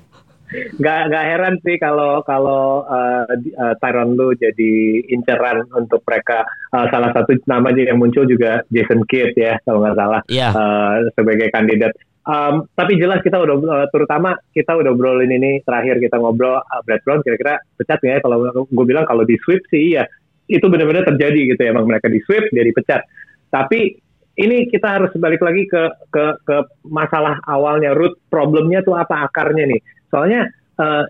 Gak 0.80 1.12
gak 1.12 1.24
heran 1.28 1.60
sih 1.60 1.76
kalau 1.76 2.24
kalau 2.24 2.80
uh, 2.88 3.28
uh, 3.28 3.74
Tyron 3.84 4.16
lu 4.16 4.32
jadi 4.32 5.04
inceran 5.12 5.68
untuk 5.76 6.00
mereka. 6.08 6.40
Uh, 6.72 6.88
salah 6.88 7.12
satu 7.12 7.36
nama 7.44 7.68
yang 7.76 8.00
muncul 8.00 8.24
juga 8.24 8.64
Jason 8.72 9.04
Kidd 9.08 9.36
ya 9.36 9.56
kalau 9.64 9.80
nggak 9.80 9.96
salah 9.96 10.20
yeah. 10.28 10.52
uh, 10.52 11.00
sebagai 11.16 11.48
kandidat 11.48 11.96
Um, 12.28 12.68
tapi 12.76 13.00
jelas 13.00 13.24
kita 13.24 13.40
udah 13.40 13.56
uh, 13.56 13.86
terutama 13.88 14.36
kita 14.52 14.76
udah 14.76 14.92
obrolin 14.92 15.32
ini 15.32 15.64
terakhir 15.64 15.96
kita 15.96 16.20
ngobrol 16.20 16.60
uh, 16.60 16.80
Brad 16.84 17.00
Brown 17.00 17.24
kira-kira 17.24 17.56
pecat 17.80 18.04
ya 18.04 18.20
kalau 18.20 18.44
gue 18.68 18.84
bilang 18.84 19.08
kalau 19.08 19.24
di 19.24 19.40
sweep 19.40 19.64
sih 19.72 19.96
iya 19.96 20.04
itu 20.44 20.60
benar-benar 20.68 21.08
terjadi 21.08 21.56
gitu 21.56 21.60
ya 21.64 21.72
emang 21.72 21.88
mereka 21.88 22.12
di 22.12 22.20
sweep 22.28 22.52
jadi 22.52 22.68
pecat 22.76 23.00
tapi 23.48 23.96
ini 24.36 24.68
kita 24.68 25.00
harus 25.00 25.08
balik 25.16 25.40
lagi 25.40 25.72
ke 25.72 25.82
ke 26.12 26.24
ke 26.44 26.56
masalah 26.84 27.40
awalnya 27.48 27.96
root 27.96 28.20
problemnya 28.28 28.84
tuh 28.84 29.00
apa 29.00 29.24
akarnya 29.24 29.64
nih 29.64 29.80
soalnya 30.12 30.52
uh, 30.76 31.08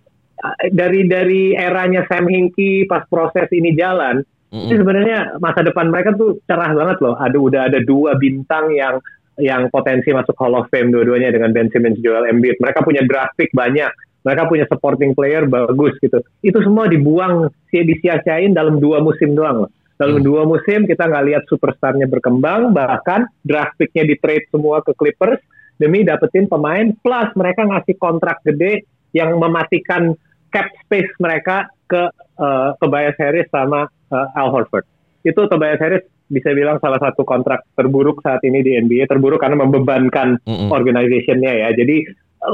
dari 0.71 1.03
dari 1.11 1.51
eranya 1.59 2.07
Sam 2.07 2.31
Hinkie 2.31 2.87
pas 2.87 3.03
proses 3.11 3.51
ini 3.51 3.75
jalan 3.75 4.23
Mm-hmm. 4.49 4.65
Jadi 4.65 4.79
sebenarnya 4.81 5.19
masa 5.45 5.61
depan 5.61 5.93
mereka 5.93 6.17
tuh 6.17 6.41
cerah 6.49 6.73
banget 6.73 7.05
loh. 7.05 7.21
Ada 7.21 7.37
udah 7.37 7.63
ada 7.69 7.81
dua 7.85 8.17
bintang 8.17 8.73
yang 8.73 8.97
yang 9.39 9.71
potensi 9.71 10.11
masuk 10.11 10.35
Hall 10.39 10.59
of 10.59 10.67
Fame 10.71 10.91
dua-duanya 10.91 11.31
dengan 11.31 11.55
Ben 11.55 11.71
Simmons, 11.71 11.99
Joel 12.03 12.31
Embiid. 12.31 12.59
Mereka 12.59 12.83
punya 12.83 13.07
draft 13.07 13.39
pick 13.39 13.51
banyak. 13.55 13.91
Mereka 14.27 14.51
punya 14.51 14.67
supporting 14.67 15.15
player 15.15 15.47
bagus 15.47 15.95
gitu. 16.03 16.19
Itu 16.43 16.59
semua 16.61 16.91
dibuang, 16.91 17.49
disia-siain 17.71 18.53
dalam 18.53 18.83
dua 18.83 18.99
musim 18.99 19.33
doang 19.39 19.67
loh. 19.67 19.71
Dalam 19.99 20.23
hmm. 20.23 20.27
dua 20.27 20.43
musim 20.47 20.87
kita 20.87 21.11
nggak 21.11 21.25
lihat 21.27 21.43
superstarnya 21.51 22.07
berkembang, 22.07 22.71
bahkan 22.71 23.27
draft 23.43 23.75
picknya 23.79 24.07
di 24.07 24.15
trade 24.19 24.47
semua 24.51 24.83
ke 24.83 24.95
Clippers 24.95 25.43
demi 25.79 26.03
dapetin 26.03 26.51
pemain, 26.51 26.91
plus 27.03 27.31
mereka 27.39 27.63
ngasih 27.67 27.95
kontrak 27.99 28.43
gede 28.43 28.87
yang 29.15 29.39
mematikan 29.39 30.15
cap 30.51 30.71
space 30.87 31.11
mereka 31.23 31.71
ke 31.87 32.11
uh, 32.39 32.75
Tobias 32.79 33.17
Harris 33.19 33.47
sama 33.51 33.87
uh, 34.11 34.39
Al 34.39 34.51
Horford. 34.51 34.85
Itu 35.27 35.47
Tobias 35.47 35.81
Harris 35.83 36.07
bisa 36.29 36.53
bilang 36.53 36.77
salah 36.79 37.01
satu 37.01 37.25
kontrak 37.25 37.65
terburuk 37.75 38.21
saat 38.21 38.45
ini 38.45 38.61
di 38.61 38.77
NBA 38.77 39.09
terburuk 39.09 39.41
karena 39.41 39.59
membebankan 39.65 40.41
mm-hmm. 40.45 40.69
organizationnya 40.69 41.53
ya. 41.67 41.69
Jadi 41.73 42.05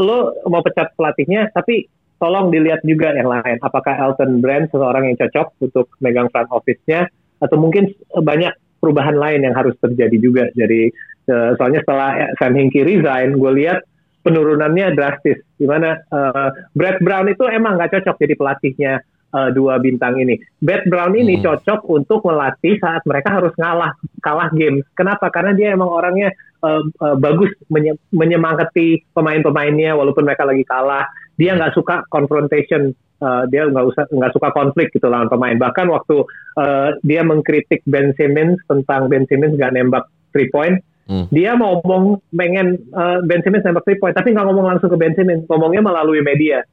lo 0.00 0.32
mau 0.48 0.64
pecat 0.64 0.94
pelatihnya, 0.96 1.52
tapi 1.52 1.84
tolong 2.22 2.48
dilihat 2.48 2.80
juga 2.86 3.12
yang 3.12 3.28
lain. 3.28 3.58
Apakah 3.60 3.98
Elton 3.98 4.40
Brand 4.40 4.70
seseorang 4.70 5.10
yang 5.10 5.16
cocok 5.20 5.46
untuk 5.60 5.86
megang 6.00 6.30
front 6.30 6.48
office-nya 6.54 7.10
atau 7.42 7.56
mungkin 7.60 7.92
banyak 8.14 8.54
perubahan 8.80 9.16
lain 9.18 9.44
yang 9.44 9.54
harus 9.56 9.76
terjadi 9.82 10.16
juga. 10.16 10.44
Jadi 10.56 10.88
uh, 11.28 11.52
soalnya 11.60 11.84
setelah 11.84 12.32
Sam 12.40 12.56
Hinkie 12.56 12.86
resign, 12.86 13.36
gue 13.36 13.52
lihat 13.60 13.84
penurunannya 14.24 14.96
drastis. 14.96 15.40
Di 15.60 15.68
mana 15.68 16.00
uh, 16.08 16.48
Brad 16.72 17.00
Brown 17.04 17.28
itu 17.28 17.44
emang 17.44 17.76
nggak 17.76 18.00
cocok 18.00 18.16
jadi 18.16 18.34
pelatihnya 18.36 18.92
uh, 19.34 19.50
dua 19.50 19.82
bintang 19.82 20.16
ini. 20.22 20.38
Brad 20.62 20.86
Brown 20.86 21.18
ini 21.18 21.36
hmm. 21.36 21.42
cocok 21.42 21.80
untuk 21.90 22.22
melatih 22.22 22.78
saat 22.78 23.02
mereka 23.04 23.34
harus 23.34 23.52
ngalah 23.58 23.98
kalah 24.22 24.48
game. 24.54 24.86
Kenapa? 24.94 25.28
Karena 25.34 25.52
dia 25.52 25.74
emang 25.74 25.90
orangnya 25.90 26.30
uh, 26.62 26.86
uh, 27.02 27.16
bagus 27.18 27.50
menye 27.66 27.98
menyemangati 28.14 29.02
pemain-pemainnya 29.10 29.98
walaupun 29.98 30.22
mereka 30.22 30.46
lagi 30.46 30.62
kalah. 30.62 31.10
Dia 31.34 31.58
nggak 31.58 31.74
suka 31.74 32.06
confrontation. 32.06 32.94
Uh, 33.24 33.46
dia 33.48 33.64
nggak 33.64 33.86
usah 33.88 34.04
nggak 34.10 34.32
suka 34.36 34.48
konflik 34.52 34.92
gitu 34.92 35.10
lawan 35.10 35.30
pemain. 35.30 35.56
Bahkan 35.56 35.86
waktu 35.90 36.22
uh, 36.60 36.98
dia 37.02 37.24
mengkritik 37.24 37.80
Ben 37.88 38.12
Simmons 38.14 38.60
tentang 38.68 39.08
Ben 39.10 39.24
Simmons 39.30 39.56
nggak 39.56 39.72
nembak 39.74 40.06
three 40.34 40.50
point, 40.50 40.76
Hmm. 41.04 41.28
Dia 41.28 41.52
mau 41.52 41.84
ngomong 41.84 42.24
pengen 42.32 42.80
uh, 42.96 43.20
Ben 43.28 43.44
Simmons 43.44 43.60
nembak 43.60 43.84
three 43.84 44.00
point, 44.00 44.16
tapi 44.16 44.32
nggak 44.32 44.48
ngomong 44.48 44.72
langsung 44.72 44.88
ke 44.88 44.96
Ben 44.96 45.12
Simmons, 45.12 45.44
ngomongnya 45.52 45.84
melalui 45.84 46.24
media 46.24 46.64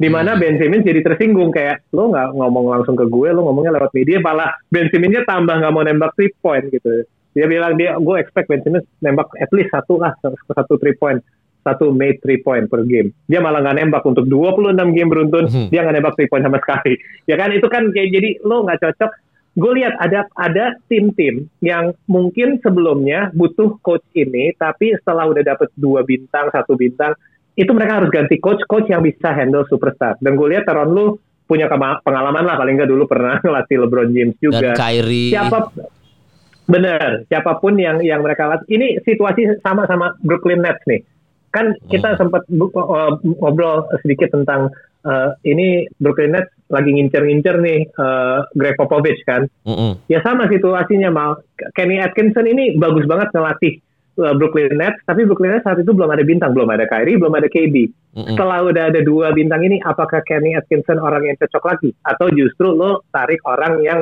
di 0.00 0.08
mana 0.08 0.32
Ben 0.40 0.56
Simmons 0.56 0.88
jadi 0.88 1.04
tersinggung 1.04 1.52
kayak 1.52 1.84
lo 1.92 2.08
nggak 2.08 2.32
ngomong 2.32 2.72
langsung 2.72 2.96
ke 2.96 3.04
gue 3.04 3.28
lo 3.36 3.44
ngomongnya 3.44 3.76
lewat 3.76 3.92
media 3.92 4.16
malah 4.24 4.56
Ben 4.72 4.88
Simmonsnya 4.88 5.28
tambah 5.28 5.60
nggak 5.60 5.72
mau 5.76 5.84
nembak 5.84 6.16
three 6.16 6.32
point 6.40 6.64
gitu. 6.72 7.04
Dia 7.36 7.44
bilang 7.46 7.76
dia 7.76 8.00
gue 8.00 8.16
expect 8.16 8.48
Ben 8.48 8.64
Simmons 8.64 8.88
nembak 9.04 9.28
at 9.36 9.52
least 9.52 9.68
satu 9.76 10.00
lah 10.00 10.16
satu 10.24 10.80
three 10.80 10.96
point 10.96 11.20
satu 11.60 11.92
made 11.92 12.16
three 12.24 12.40
point 12.40 12.64
per 12.72 12.88
game. 12.88 13.12
Dia 13.28 13.44
malah 13.44 13.60
nggak 13.60 13.76
nembak 13.76 14.02
untuk 14.08 14.24
26 14.24 14.96
game 14.96 15.10
beruntun 15.12 15.44
hmm. 15.52 15.68
dia 15.68 15.84
nggak 15.84 15.96
nembak 16.00 16.14
three 16.16 16.32
point 16.32 16.48
sama 16.48 16.56
sekali. 16.64 16.96
Ya 17.28 17.36
kan 17.36 17.52
itu 17.52 17.68
kan 17.68 17.92
kayak 17.92 18.08
jadi 18.08 18.40
lo 18.40 18.64
nggak 18.64 18.80
cocok. 18.80 19.12
Gue 19.60 19.84
lihat 19.84 20.00
ada 20.00 20.24
ada 20.40 20.80
tim-tim 20.88 21.44
yang 21.60 21.92
mungkin 22.08 22.56
sebelumnya 22.64 23.28
butuh 23.36 23.76
coach 23.84 24.06
ini 24.16 24.56
tapi 24.56 24.96
setelah 24.96 25.28
udah 25.28 25.44
dapet 25.44 25.68
dua 25.76 26.00
bintang 26.08 26.48
satu 26.48 26.72
bintang 26.72 27.12
itu 27.60 27.70
mereka 27.76 28.00
harus 28.00 28.08
ganti 28.08 28.40
coach 28.40 28.64
coach 28.64 28.88
yang 28.88 29.04
bisa 29.04 29.36
handle 29.36 29.68
superstar. 29.68 30.16
Dan 30.24 30.40
gue 30.40 30.48
lihat 30.48 30.64
Teron 30.64 30.96
lu 30.96 31.20
punya 31.44 31.68
pengalaman 31.68 32.46
lah 32.46 32.56
paling 32.56 32.80
nggak 32.80 32.88
dulu 32.88 33.04
pernah 33.04 33.36
ngelatih 33.44 33.76
LeBron 33.84 34.10
James 34.16 34.36
juga. 34.40 34.72
Dan 34.72 34.80
Kyrie. 34.80 35.36
Siapa 35.36 35.58
bener 36.70 37.26
siapa 37.26 37.58
pun 37.60 37.76
yang 37.76 38.00
yang 38.00 38.24
mereka 38.24 38.48
latih. 38.48 38.80
Ini 38.80 39.04
situasi 39.04 39.60
sama 39.60 39.84
sama 39.84 40.16
Brooklyn 40.24 40.64
Nets 40.64 40.80
nih. 40.88 41.04
Kan 41.52 41.76
kita 41.92 42.16
hmm. 42.16 42.18
sempat 42.22 42.42
uh, 42.48 43.12
ngobrol 43.20 43.90
sedikit 44.06 44.30
tentang 44.32 44.70
uh, 45.04 45.34
ini 45.44 45.84
Brooklyn 46.00 46.32
Nets 46.32 46.48
lagi 46.70 46.94
ngincer-ngincer 46.94 47.58
nih 47.58 47.90
uh, 47.98 48.46
Greg 48.54 48.78
Popovich 48.78 49.20
kan. 49.26 49.50
Mm 49.66 49.74
-hmm. 49.74 49.92
ya 50.06 50.22
sama 50.24 50.46
situasinya 50.46 51.10
mal. 51.12 51.42
Kenny 51.74 51.98
Atkinson 51.98 52.46
ini 52.46 52.78
bagus 52.78 53.04
banget 53.04 53.34
ngelatih 53.34 53.82
Brooklyn 54.18 54.74
Nets, 54.76 55.00
tapi 55.06 55.24
Brooklyn 55.24 55.54
Nets 55.54 55.64
saat 55.64 55.78
itu 55.78 55.94
belum 55.94 56.10
ada 56.10 56.24
bintang, 56.26 56.50
belum 56.52 56.68
ada 56.68 56.84
Kyrie, 56.90 57.16
belum 57.16 57.34
ada 57.34 57.46
KD. 57.46 57.88
Mm-hmm. 57.88 58.34
Setelah 58.34 58.58
udah 58.66 58.84
ada 58.90 59.00
dua 59.00 59.30
bintang 59.30 59.62
ini, 59.62 59.78
apakah 59.86 60.20
Kenny 60.26 60.58
Atkinson 60.58 60.98
orang 60.98 61.30
yang 61.30 61.36
cocok 61.38 61.64
lagi, 61.64 61.90
atau 62.04 62.26
justru 62.34 62.74
lo 62.74 63.06
tarik 63.14 63.40
orang 63.46 63.80
yang 63.80 64.00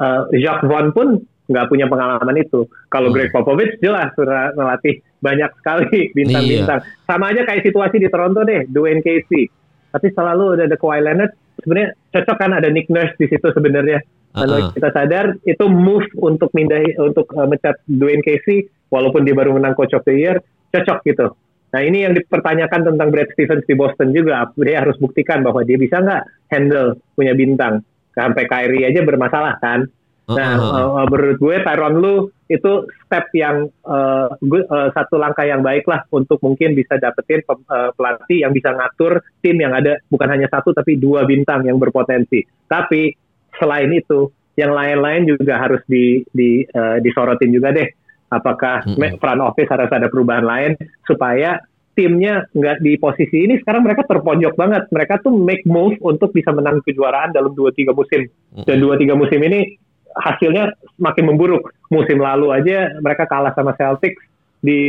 uh, 0.00 0.26
Jacques 0.32 0.66
Vaughn 0.66 0.90
pun 0.96 1.20
nggak 1.50 1.66
punya 1.66 1.86
pengalaman 1.90 2.36
itu. 2.38 2.64
Kalau 2.88 3.10
mm. 3.10 3.14
Greg 3.14 3.30
Popovich 3.34 3.74
jelas 3.82 4.14
sudah 4.14 4.54
melatih 4.54 5.02
banyak 5.18 5.50
sekali 5.60 5.98
bintang-bintang. 6.18 6.80
Iya. 6.80 7.04
Sama 7.04 7.34
aja 7.34 7.42
kayak 7.44 7.66
situasi 7.66 7.96
di 7.98 8.08
Toronto 8.08 8.46
deh, 8.46 8.64
Dwayne 8.70 9.02
Casey. 9.02 9.50
Tapi 9.90 10.06
selalu 10.14 10.54
udah 10.54 10.64
ada 10.70 10.78
Kawhi 10.78 11.02
Leonard, 11.02 11.34
sebenarnya 11.62 11.90
cocok 12.12 12.36
kan 12.36 12.50
ada 12.56 12.68
Nick 12.68 12.88
Nurse 12.88 13.16
di 13.16 13.26
situ 13.28 13.48
sebenarnya. 13.52 14.00
Kalau 14.30 14.56
uh 14.56 14.62
-uh. 14.70 14.72
kita 14.72 14.88
sadar 14.94 15.34
itu 15.42 15.64
move 15.66 16.06
untuk 16.22 16.54
mindahi 16.54 16.94
untuk 17.02 17.26
uh, 17.34 17.50
mencat 17.50 17.82
Dwayne 17.90 18.22
Casey 18.22 18.70
walaupun 18.94 19.26
dia 19.26 19.34
baru 19.34 19.58
menang 19.58 19.74
Coach 19.74 19.94
of 19.94 20.06
the 20.06 20.14
Year, 20.14 20.38
cocok 20.70 21.02
gitu. 21.02 21.34
Nah 21.70 21.80
ini 21.82 22.02
yang 22.06 22.14
dipertanyakan 22.14 22.94
tentang 22.94 23.08
Brad 23.14 23.30
Stevens 23.34 23.66
di 23.66 23.74
Boston 23.78 24.10
juga. 24.10 24.50
Dia 24.58 24.82
harus 24.82 24.98
buktikan 24.98 25.42
bahwa 25.42 25.62
dia 25.62 25.78
bisa 25.78 26.02
nggak 26.02 26.50
handle 26.50 26.98
punya 27.14 27.34
bintang. 27.34 27.82
Sampai 28.14 28.46
Kyrie 28.50 28.86
aja 28.86 29.02
bermasalah 29.06 29.58
kan. 29.62 29.86
Nah 30.30 30.50
uh, 30.58 31.02
uh, 31.02 31.06
menurut 31.10 31.38
gue 31.38 31.56
Tyron 31.62 31.96
Lu 31.98 32.14
itu 32.50 32.90
step 33.06 33.30
yang 33.30 33.70
uh, 33.86 34.34
uh, 34.34 34.88
satu 34.90 35.22
langkah 35.22 35.46
yang 35.46 35.62
baik 35.62 35.86
lah 35.86 36.02
untuk 36.10 36.42
mungkin 36.42 36.74
bisa 36.74 36.98
dapetin 36.98 37.46
uh, 37.46 37.94
pelatih 37.94 38.42
yang 38.42 38.50
bisa 38.50 38.74
ngatur 38.74 39.22
tim 39.38 39.54
yang 39.62 39.70
ada 39.70 40.02
bukan 40.10 40.26
hanya 40.26 40.50
satu 40.50 40.74
tapi 40.74 40.98
dua 40.98 41.22
bintang 41.22 41.62
yang 41.62 41.78
berpotensi. 41.78 42.42
Tapi 42.66 43.14
selain 43.54 43.94
itu 43.94 44.34
yang 44.58 44.74
lain-lain 44.74 45.30
juga 45.30 45.62
harus 45.62 45.80
di, 45.86 46.26
di 46.34 46.66
uh, 46.74 46.98
disorotin 46.98 47.54
juga 47.54 47.70
deh 47.70 47.86
apakah 48.30 48.86
hmm. 48.86 49.18
front 49.18 49.42
office 49.42 49.70
harus 49.70 49.90
ada 49.90 50.06
perubahan 50.06 50.46
lain 50.46 50.72
supaya 51.06 51.58
timnya 51.98 52.46
nggak 52.54 52.80
di 52.80 52.94
posisi 52.96 53.44
ini 53.50 53.58
sekarang 53.60 53.82
mereka 53.82 54.06
terpojok 54.06 54.54
banget 54.54 54.86
mereka 54.94 55.18
tuh 55.18 55.34
make 55.34 55.66
move 55.66 55.98
untuk 56.00 56.30
bisa 56.30 56.54
menang 56.54 56.78
kejuaraan 56.86 57.34
dalam 57.34 57.50
dua 57.52 57.74
tiga 57.74 57.90
musim 57.90 58.30
dan 58.62 58.78
dua 58.78 58.94
tiga 58.94 59.18
musim 59.18 59.42
ini 59.42 59.74
hasilnya 60.16 60.74
makin 60.98 61.30
memburuk. 61.30 61.70
Musim 61.90 62.22
lalu 62.22 62.54
aja 62.54 62.94
mereka 62.98 63.26
kalah 63.26 63.54
sama 63.54 63.74
Celtics 63.74 64.22
di 64.60 64.80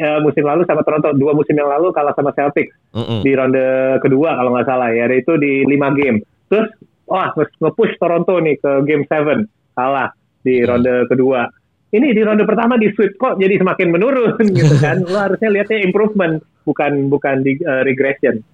uh, 0.00 0.22
musim 0.24 0.42
lalu 0.46 0.64
sama 0.64 0.82
Toronto. 0.82 1.14
Dua 1.14 1.34
musim 1.34 1.54
yang 1.54 1.70
lalu 1.70 1.90
kalah 1.94 2.14
sama 2.14 2.34
Celtics 2.34 2.74
mm 2.94 3.04
-hmm. 3.04 3.20
di 3.22 3.32
ronde 3.34 3.66
kedua 4.02 4.38
kalau 4.38 4.50
nggak 4.54 4.68
salah 4.68 4.90
ya. 4.90 5.06
Itu 5.10 5.38
di 5.38 5.66
lima 5.66 5.94
game. 5.94 6.22
Terus 6.50 6.68
wah 7.08 7.32
nge-push 7.34 7.98
Toronto 7.98 8.38
nih 8.38 8.56
ke 8.58 8.70
game 8.86 9.04
seven. 9.06 9.46
Kalah 9.74 10.10
di 10.42 10.62
ronde 10.66 11.06
kedua. 11.06 11.46
Ini 11.88 12.12
di 12.12 12.20
ronde 12.20 12.44
pertama 12.44 12.76
di 12.76 12.92
sweep 12.92 13.16
kok 13.16 13.40
jadi 13.40 13.56
semakin 13.56 13.88
menurun 13.88 14.44
gitu 14.58 14.76
kan. 14.76 15.00
Lo 15.08 15.18
harusnya 15.18 15.48
lihatnya 15.48 15.80
improvement 15.80 16.42
bukan 16.68 17.08
bukan 17.08 17.40
di 17.40 17.56
uh, 17.64 17.80
regression. 17.80 18.44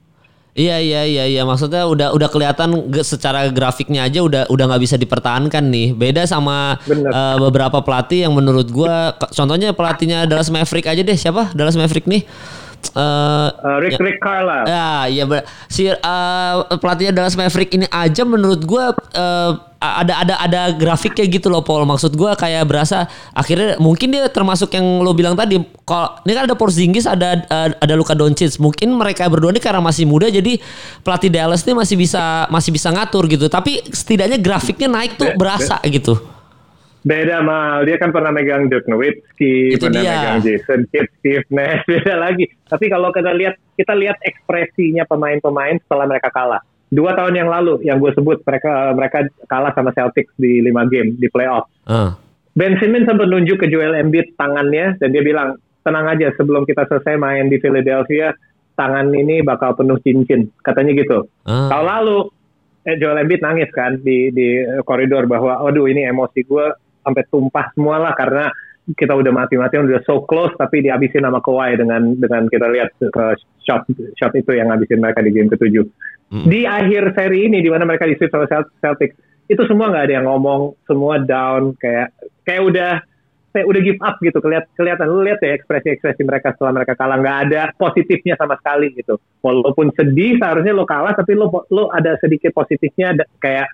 Iya 0.55 0.79
iya 0.79 1.03
iya 1.03 1.25
iya 1.27 1.43
maksudnya 1.43 1.83
udah 1.83 2.15
udah 2.15 2.29
kelihatan 2.31 2.95
secara 3.03 3.51
grafiknya 3.51 4.07
aja 4.07 4.23
udah 4.23 4.47
udah 4.47 4.65
nggak 4.71 4.83
bisa 4.87 4.95
dipertahankan 4.95 5.67
nih. 5.67 5.91
Beda 5.99 6.23
sama 6.31 6.79
uh, 6.87 7.37
beberapa 7.43 7.83
pelatih 7.83 8.31
yang 8.31 8.39
menurut 8.39 8.71
gua 8.71 9.19
contohnya 9.35 9.75
pelatihnya 9.75 10.31
Dallas 10.31 10.55
Maverick 10.55 10.87
aja 10.87 11.03
deh. 11.03 11.19
Siapa? 11.19 11.51
Dallas 11.59 11.75
Maverick 11.75 12.07
nih. 12.07 12.23
Uh, 12.95 13.51
uh, 13.67 13.79
Rick 13.83 13.99
ya, 13.99 14.07
Rick 14.07 14.19
Carla. 14.23 14.59
Ya, 14.63 14.91
iya 15.11 15.25
si 15.67 15.91
uh, 15.91 16.55
pelatihnya 16.79 17.11
Dallas 17.11 17.35
Maverick 17.35 17.75
ini 17.75 17.91
aja 17.91 18.23
menurut 18.23 18.63
gua 18.63 18.95
uh, 18.95 19.59
ada 19.85 20.15
ada 20.25 20.35
ada 20.41 20.61
grafiknya 20.73 21.29
gitu 21.29 21.53
loh 21.53 21.61
Paul. 21.61 21.85
Maksud 21.85 22.17
gue 22.17 22.31
kayak 22.35 22.65
berasa 22.65 23.05
akhirnya 23.37 23.77
mungkin 23.77 24.11
dia 24.11 24.27
termasuk 24.33 24.73
yang 24.73 25.05
lo 25.05 25.13
bilang 25.13 25.37
tadi 25.37 25.61
kalau 25.85 26.17
ini 26.25 26.33
kan 26.33 26.43
ada 26.49 26.57
Porzingis 26.57 27.05
ada 27.05 27.45
ada 27.77 27.95
Luka 27.95 28.17
Doncic. 28.17 28.57
Mungkin 28.57 28.97
mereka 28.97 29.29
berdua 29.29 29.53
ini 29.53 29.61
karena 29.61 29.85
masih 29.85 30.09
muda 30.09 30.33
jadi 30.33 30.57
pelatih 31.05 31.29
Dallas 31.29 31.63
ini 31.69 31.77
masih 31.77 31.97
bisa 32.01 32.49
masih 32.49 32.71
bisa 32.73 32.89
ngatur 32.89 33.29
gitu. 33.29 33.47
Tapi 33.53 33.85
setidaknya 33.93 34.41
grafiknya 34.41 34.89
naik 34.89 35.21
tuh 35.21 35.37
berasa 35.37 35.79
gitu. 35.85 36.17
Beda 37.05 37.45
mal 37.45 37.85
dia 37.85 38.01
kan 38.01 38.09
pernah 38.17 38.33
megang 38.33 38.73
Dirk 38.73 38.89
Nowitzki 38.89 39.77
pernah 39.77 40.01
dia. 40.01 40.13
megang 40.17 40.39
Jason 40.41 40.89
Kidd 40.89 41.13
Steve 41.21 41.45
Nash 41.53 41.85
beda 41.91 42.17
lagi. 42.17 42.49
Tapi 42.65 42.89
kalau 42.89 43.13
kita 43.13 43.37
lihat 43.37 43.61
kita 43.77 43.93
lihat 43.93 44.17
ekspresinya 44.25 45.05
pemain-pemain 45.05 45.77
setelah 45.85 46.09
mereka 46.09 46.33
kalah 46.33 46.65
dua 46.95 47.19
tahun 47.19 47.35
yang 47.35 47.51
lalu 47.51 47.83
yang 47.83 47.99
gue 47.99 48.15
sebut 48.15 48.39
mereka 48.47 48.95
mereka 48.95 49.19
kalah 49.51 49.75
sama 49.75 49.91
Celtics 49.91 50.31
di 50.39 50.63
lima 50.63 50.87
game 50.87 51.19
di 51.19 51.27
playoff. 51.27 51.67
Uh. 51.91 52.15
Ben 52.55 52.79
Simmons 52.79 53.11
sempat 53.11 53.27
nunjuk 53.27 53.59
ke 53.59 53.67
Joel 53.67 53.99
Embiid 53.99 54.39
tangannya 54.39 54.95
dan 55.03 55.11
dia 55.11 55.27
bilang 55.27 55.59
tenang 55.83 56.07
aja 56.07 56.31
sebelum 56.39 56.63
kita 56.63 56.87
selesai 56.87 57.19
main 57.19 57.51
di 57.51 57.59
Philadelphia 57.59 58.31
tangan 58.79 59.11
ini 59.11 59.43
bakal 59.43 59.75
penuh 59.75 59.99
cincin 60.07 60.47
katanya 60.63 60.95
gitu. 60.95 61.27
Uh. 61.43 61.67
Tahun 61.67 61.87
lalu 61.87 62.19
eh, 62.87 62.97
Joel 63.03 63.27
Embiid 63.27 63.43
nangis 63.43 63.71
kan 63.75 63.99
di 63.99 64.31
di 64.31 64.63
koridor 64.87 65.27
bahwa 65.27 65.67
aduh 65.67 65.91
ini 65.91 66.07
emosi 66.07 66.47
gue 66.47 66.67
sampai 67.05 67.23
tumpah 67.29 67.75
semua 67.75 67.99
lah 68.01 68.15
karena 68.15 68.49
kita 68.93 69.17
udah 69.17 69.33
mati-matian 69.33 69.89
udah 69.89 70.05
so 70.05 70.29
close 70.29 70.53
tapi 70.61 70.85
dihabisin 70.85 71.25
sama 71.25 71.41
Kawhi 71.41 71.81
dengan 71.81 72.13
dengan 72.21 72.45
kita 72.53 72.69
lihat 72.69 72.93
uh, 73.01 73.33
shot 73.65 73.89
shot 74.21 74.33
itu 74.37 74.53
yang 74.53 74.69
ngabisin 74.69 75.01
mereka 75.01 75.25
di 75.25 75.33
game 75.33 75.49
ketujuh. 75.49 75.89
Hmm. 76.29 76.45
Di 76.45 76.69
akhir 76.69 77.17
seri 77.17 77.49
ini 77.49 77.65
di 77.65 77.73
mana 77.73 77.89
mereka 77.89 78.05
di 78.05 78.17
sama 78.21 78.45
Celtics 78.81 79.17
itu 79.49 79.63
semua 79.65 79.93
nggak 79.93 80.05
ada 80.09 80.15
yang 80.21 80.27
ngomong, 80.29 80.77
semua 80.85 81.21
down 81.21 81.73
kayak 81.81 82.13
kayak 82.45 82.63
udah 82.65 82.93
saya 83.55 83.71
udah 83.71 83.81
give 83.87 84.03
up 84.03 84.19
gitu 84.19 84.35
kelihatan 84.43 84.67
kelihatan 84.75 85.07
lu 85.07 85.23
lihat 85.23 85.39
ya 85.39 85.55
ekspresi 85.55 85.95
ekspresi 85.95 86.27
mereka 86.27 86.51
setelah 86.59 86.75
mereka 86.75 86.99
kalah 86.99 87.23
nggak 87.23 87.39
ada 87.47 87.63
positifnya 87.79 88.35
sama 88.35 88.59
sekali 88.59 88.91
gitu 88.99 89.15
walaupun 89.47 89.95
sedih 89.95 90.43
seharusnya 90.43 90.75
lo 90.75 90.83
kalah 90.83 91.15
tapi 91.15 91.39
lo 91.39 91.63
lo 91.71 91.87
ada 91.95 92.19
sedikit 92.19 92.51
positifnya 92.51 93.15
kayak 93.39 93.71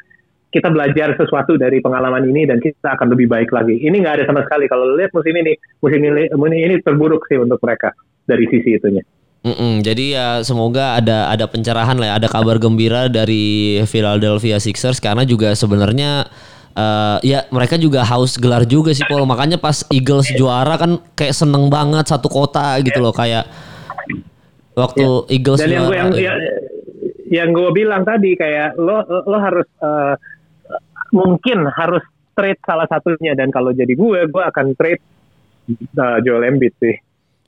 kita 0.51 0.69
belajar 0.69 1.15
sesuatu 1.15 1.55
dari 1.55 1.79
pengalaman 1.79 2.27
ini 2.27 2.43
dan 2.47 2.59
kita 2.59 2.99
akan 2.99 3.15
lebih 3.15 3.31
baik 3.31 3.55
lagi. 3.55 3.79
Ini 3.79 3.95
nggak 4.03 4.15
ada 4.21 4.25
sama 4.27 4.43
sekali. 4.43 4.67
Kalau 4.67 4.99
lihat 4.99 5.15
musim 5.15 5.35
ini, 5.39 5.55
musim 5.79 6.03
ini, 6.03 6.59
ini 6.67 6.75
terburuk 6.83 7.23
sih 7.31 7.39
untuk 7.39 7.63
mereka 7.63 7.95
dari 8.27 8.51
sisi 8.51 8.75
itunya. 8.75 9.07
Mm 9.41 9.57
-mm, 9.57 9.73
jadi 9.81 10.05
ya 10.13 10.27
semoga 10.45 11.01
ada 11.01 11.33
ada 11.33 11.49
pencerahan 11.49 11.97
lah, 11.97 12.13
ya. 12.13 12.15
ada 12.21 12.29
kabar 12.29 12.61
gembira 12.61 13.09
dari 13.09 13.81
Philadelphia 13.89 14.61
Sixers 14.61 15.01
karena 15.01 15.25
juga 15.25 15.57
sebenarnya 15.57 16.29
uh, 16.77 17.17
ya 17.25 17.49
mereka 17.49 17.81
juga 17.81 18.05
haus 18.05 18.37
gelar 18.37 18.69
juga 18.69 18.93
sih 18.93 19.07
Paul. 19.09 19.25
Makanya 19.25 19.57
pas 19.57 19.81
Eagles 19.89 20.29
juara 20.37 20.77
kan 20.77 21.01
kayak 21.17 21.33
seneng 21.33 21.73
banget 21.73 22.11
satu 22.11 22.29
kota 22.29 22.77
gitu 22.85 23.01
loh 23.01 23.17
kayak 23.17 23.49
waktu 24.77 25.09
yeah. 25.09 25.33
Eagles 25.33 25.61
Dan 25.63 25.69
juara. 25.73 25.79
yang 25.79 25.87
gue 25.89 26.21
yang, 26.21 26.39
yang 27.31 27.49
gue 27.55 27.71
bilang 27.73 28.03
tadi 28.05 28.37
kayak 28.37 28.77
lo 28.77 29.01
lo 29.09 29.39
harus 29.41 29.65
uh, 29.81 30.21
mungkin 31.11 31.67
harus 31.71 32.03
trade 32.35 32.61
salah 32.65 32.87
satunya. 32.87 33.37
Dan 33.37 33.53
kalau 33.53 33.71
jadi 33.71 33.93
gue 33.93 34.21
gue 34.27 34.43
akan 34.43 34.67
trade 34.75 35.03
uh, 35.99 36.19
Joel 36.25 36.51
Embiid 36.51 36.75
sih. 36.81 36.97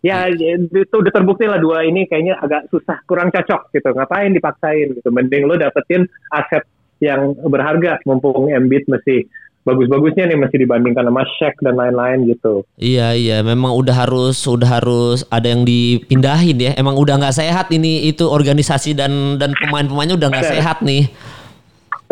Ya 0.02 0.26
itu 0.26 0.90
udah 0.90 1.14
terbukti 1.14 1.46
lah 1.46 1.62
dua 1.62 1.86
ini 1.86 2.10
kayaknya 2.10 2.34
agak 2.42 2.66
susah 2.74 2.98
kurang 3.06 3.30
cocok 3.30 3.70
gitu. 3.70 3.88
Ngapain 3.94 4.34
dipaksain 4.34 4.98
gitu? 4.98 5.08
Mending 5.14 5.46
lo 5.46 5.54
dapetin 5.54 6.10
aset 6.34 6.66
yang 6.98 7.38
berharga. 7.46 8.02
Mumpung 8.02 8.50
Embiid 8.50 8.90
masih 8.90 9.30
bagus-bagusnya 9.62 10.26
nih 10.26 10.38
masih 10.38 10.58
dibandingkan 10.66 11.06
sama 11.06 11.22
Shaq 11.38 11.54
dan 11.62 11.78
lain-lain 11.78 12.26
gitu. 12.26 12.66
Iya 12.82 13.14
iya, 13.14 13.38
memang 13.46 13.70
udah 13.78 13.94
harus 13.94 14.42
udah 14.42 14.82
harus 14.82 15.22
ada 15.30 15.46
yang 15.46 15.62
dipindahin 15.62 16.58
ya. 16.58 16.72
Emang 16.74 16.98
udah 16.98 17.22
nggak 17.22 17.38
sehat 17.38 17.70
ini 17.70 18.10
itu 18.10 18.26
organisasi 18.26 18.98
dan 18.98 19.38
dan 19.38 19.54
pemain-pemainnya 19.54 20.18
udah 20.18 20.28
nggak 20.34 20.50
sehat 20.50 20.82
nih. 20.82 21.06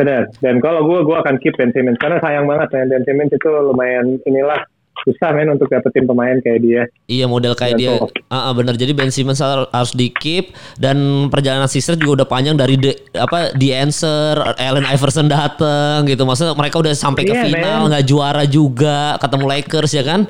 Benar. 0.00 0.32
Dan 0.40 0.64
kalau 0.64 0.88
gue, 0.88 1.04
gue 1.04 1.16
akan 1.20 1.36
keep 1.44 1.52
Ben 1.60 1.68
Simmons 1.76 2.00
karena 2.00 2.16
sayang 2.24 2.48
banget 2.48 2.72
ya 2.72 2.88
Ben 2.88 3.04
Simmons 3.04 3.36
itu 3.36 3.50
lumayan 3.52 4.16
inilah 4.24 4.64
susah 5.04 5.32
men 5.32 5.48
untuk 5.48 5.68
dapetin 5.68 6.04
pemain 6.04 6.36
kayak 6.44 6.60
dia. 6.60 6.82
Iya 7.08 7.24
model 7.24 7.56
kayak 7.56 7.76
dia. 7.80 7.96
Ah 8.28 8.50
uh, 8.50 8.52
bener. 8.52 8.76
Jadi 8.76 8.92
Ben 8.92 9.08
Simmons 9.08 9.40
harus 9.40 9.92
di 9.96 10.12
keep 10.12 10.52
dan 10.76 11.28
perjalanan 11.32 11.68
Sixers 11.68 11.96
juga 11.96 12.24
udah 12.24 12.28
panjang 12.28 12.56
dari 12.56 12.76
the, 12.76 12.92
apa 13.16 13.56
di 13.56 13.72
answer 13.72 14.36
Allen 14.60 14.84
Iverson 14.84 15.28
dateng 15.28 16.04
gitu. 16.08 16.22
Maksudnya 16.24 16.52
mereka 16.56 16.80
udah 16.80 16.92
sampai 16.92 17.24
ke 17.24 17.32
yeah, 17.32 17.44
final 17.48 17.88
nggak 17.88 18.04
juara 18.04 18.44
juga 18.44 19.16
ketemu 19.20 19.44
Lakers 19.48 19.92
ya 19.96 20.04
kan? 20.04 20.28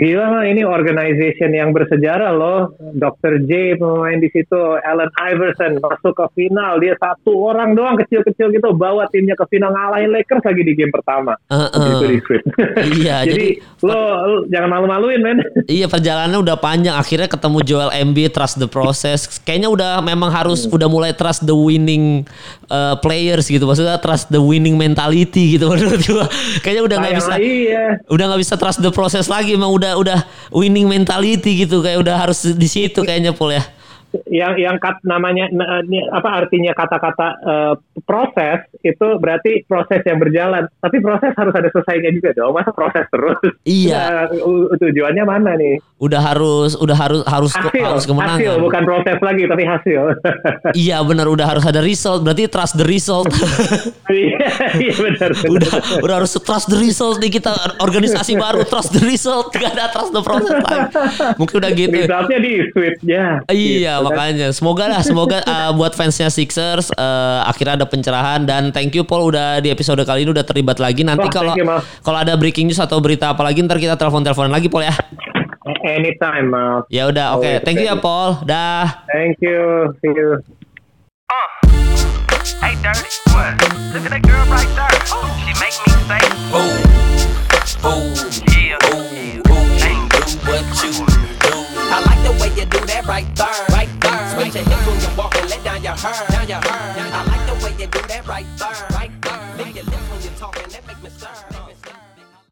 Gila 0.00 0.48
ini 0.48 0.64
organization 0.64 1.52
yang 1.52 1.76
bersejarah 1.76 2.32
loh. 2.32 2.72
Dr. 2.96 3.44
J 3.44 3.76
pemain 3.76 4.16
di 4.16 4.32
situ, 4.32 4.56
Allen 4.80 5.12
Iverson 5.20 5.78
masuk 5.84 6.16
ke 6.16 6.26
final. 6.32 6.80
Dia 6.80 6.96
satu 6.96 7.36
orang 7.36 7.76
doang 7.76 8.00
kecil-kecil 8.00 8.56
gitu 8.56 8.72
bawa 8.72 9.04
timnya 9.12 9.36
ke 9.36 9.44
final 9.52 9.68
ngalahin 9.68 10.08
Lakers 10.16 10.48
lagi 10.48 10.62
di 10.64 10.72
game 10.72 10.88
pertama. 10.88 11.36
Uh, 11.52 11.68
uh. 11.68 11.88
Itu 12.00 12.06
di 12.08 12.16
script. 12.24 12.44
Iya, 12.82 13.24
jadi, 13.24 13.60
jadi 13.60 13.84
lo, 13.84 14.00
lo 14.26 14.36
jangan 14.48 14.68
malu-maluin 14.80 15.20
men. 15.20 15.38
Iya 15.68 15.86
perjalanannya 15.92 16.40
udah 16.40 16.56
panjang. 16.56 16.94
Akhirnya 16.96 17.28
ketemu 17.28 17.58
Joel 17.62 17.90
Embiid, 17.92 18.32
trust 18.32 18.56
the 18.56 18.66
process. 18.66 19.28
Kayaknya 19.44 19.68
udah 19.70 19.92
memang 20.00 20.32
harus 20.32 20.64
hmm. 20.64 20.72
udah 20.72 20.88
mulai 20.88 21.12
trust 21.12 21.44
the 21.44 21.54
winning 21.54 22.24
uh, 22.72 22.96
players 22.98 23.46
gitu. 23.46 23.68
Maksudnya 23.68 24.00
trust 24.00 24.32
the 24.32 24.40
winning 24.40 24.80
mentality 24.80 25.60
gitu 25.60 25.68
menurut 25.72 26.00
gua. 26.08 26.26
Kayaknya 26.64 26.82
udah 26.88 26.96
nggak 26.96 27.14
bisa. 27.20 27.32
Iya. 27.36 27.84
Udah 28.08 28.24
nggak 28.32 28.40
bisa 28.40 28.54
trust 28.56 28.80
the 28.80 28.90
process 28.90 29.28
lagi. 29.28 29.52
Emang 29.52 29.70
udah 29.82 29.92
udah 29.98 30.18
winning 30.54 30.86
mentality 30.86 31.66
gitu 31.66 31.82
kayak 31.82 31.98
udah 32.06 32.14
harus 32.22 32.46
di 32.54 32.68
situ 32.70 33.02
kayaknya 33.02 33.34
Paul 33.34 33.58
ya 33.58 33.66
yang 34.28 34.56
yang 34.60 34.76
kat, 34.76 35.00
namanya 35.04 35.48
apa 36.12 36.44
artinya 36.44 36.72
kata-kata 36.76 37.28
uh, 37.42 37.74
proses 38.04 38.64
itu 38.84 39.16
berarti 39.16 39.64
proses 39.64 40.04
yang 40.04 40.20
berjalan. 40.20 40.68
Tapi 40.80 41.00
proses 41.00 41.32
harus 41.36 41.54
ada 41.56 41.68
selesainya 41.72 42.10
juga 42.12 42.30
dong. 42.36 42.52
Masa 42.52 42.70
proses 42.72 43.04
terus? 43.08 43.40
Iya. 43.64 44.00
Nah, 44.12 44.28
tujuannya 44.76 45.24
mana 45.24 45.54
nih? 45.56 45.78
Udah 46.02 46.20
harus 46.20 46.74
udah 46.76 46.96
harus 46.96 47.22
harus 47.24 47.52
hasil, 47.54 47.80
harus 47.80 48.04
kemenangan. 48.04 48.38
Hasil 48.44 48.54
bukan 48.60 48.82
proses 48.82 49.18
lagi 49.22 49.42
tapi 49.48 49.64
hasil. 49.64 50.02
Iya 50.84 51.00
benar. 51.06 51.26
Udah 51.30 51.46
harus 51.48 51.64
ada 51.64 51.80
result. 51.80 52.26
Berarti 52.26 52.50
trust 52.50 52.76
the 52.76 52.86
result. 52.86 53.30
Iya 54.12 54.44
iya 54.76 54.92
benar 54.92 55.30
udah 55.32 55.72
udah 56.04 56.14
harus 56.20 56.36
trust 56.44 56.68
the 56.68 56.76
result 56.76 57.16
nih 57.22 57.32
kita. 57.32 57.52
Organisasi 57.80 58.36
baru 58.36 58.60
trust 58.68 58.92
the 58.92 59.02
result. 59.08 59.48
Gak 59.54 59.72
ada 59.72 59.88
trust 59.88 60.12
the 60.12 60.20
process 60.20 60.60
lagi. 60.60 60.80
Mungkin 61.40 61.54
udah 61.56 61.70
gitu. 61.72 61.96
Resultnya 61.96 62.38
di 62.42 62.52
switch 62.74 63.00
ya 63.08 63.40
iya 63.48 64.01
gitu 64.01 64.01
makanya 64.02 64.48
semoga 64.50 64.84
lah 64.90 65.02
semoga 65.06 65.38
uh, 65.46 65.70
buat 65.78 65.94
fansnya 65.94 66.28
Sixers 66.28 66.90
uh, 66.98 67.46
akhirnya 67.46 67.82
ada 67.82 67.86
pencerahan 67.86 68.42
dan 68.42 68.74
thank 68.74 68.92
you 68.94 69.06
Paul 69.06 69.30
udah 69.30 69.62
di 69.62 69.70
episode 69.70 70.02
kali 70.02 70.26
ini 70.26 70.30
udah 70.34 70.46
terlibat 70.46 70.82
lagi 70.82 71.06
nanti 71.06 71.30
kalau 71.30 71.54
oh, 71.54 71.82
kalau 72.02 72.18
ada 72.18 72.34
breaking 72.34 72.68
news 72.70 72.80
atau 72.80 72.98
berita 72.98 73.30
apa 73.30 73.42
lagi 73.46 73.62
ntar 73.62 73.78
kita 73.78 73.94
telepon 73.94 74.26
teleponan 74.26 74.52
lagi 74.52 74.66
Paul 74.66 74.86
ya 74.86 74.94
anytime 75.86 76.50
Mal 76.50 76.86
ya 76.90 77.06
udah 77.08 77.38
oke 77.38 77.46
okay. 77.46 77.56
thank 77.62 77.78
you 77.78 77.86
ya 77.86 77.96
Paul 77.98 78.42
dah 78.42 79.06
thank 79.10 79.38
you 79.40 79.90
see 80.02 80.12
you 80.12 80.38
uh. 81.30 81.62
Hey 82.62 82.74
dirty, 82.78 83.10
what? 83.34 83.58
Look 83.90 84.06
at 84.06 84.10
that 84.10 84.22
girl 84.22 84.46
right 84.50 84.70
there. 84.78 84.98
Ooh, 85.14 85.26
she 85.42 85.50
make 85.58 85.74
me 85.82 85.94
say, 86.06 86.22
boom, 86.50 86.78
boom, 87.82 88.14
yeah, 88.54 88.78
boom, 88.86 89.42
boom, 89.42 89.66
ain't 89.82 90.06
do 90.10 90.22
what 90.46 90.62
you 90.82 90.90
do. 91.42 91.54
I 91.90 91.98
like 92.06 92.22
the 92.22 92.32
way 92.38 92.50
you 92.54 92.66
do 92.66 92.78
that 92.86 93.06
right 93.06 93.26
there. 93.34 93.66
Switch 94.42 94.54
your 94.54 94.64
hips 94.64 95.56
down 95.62 95.82
your 95.84 95.94
hair. 95.94 96.26
Down 96.30 96.48
your 96.48 96.58
hair. 96.58 97.12
I 97.12 97.24
like 97.24 97.46
the 97.46 97.64
way 97.64 97.70
you 97.78 97.86
do 97.86 98.00
that 98.08 98.26
right 98.26 98.46
there. 98.58 98.91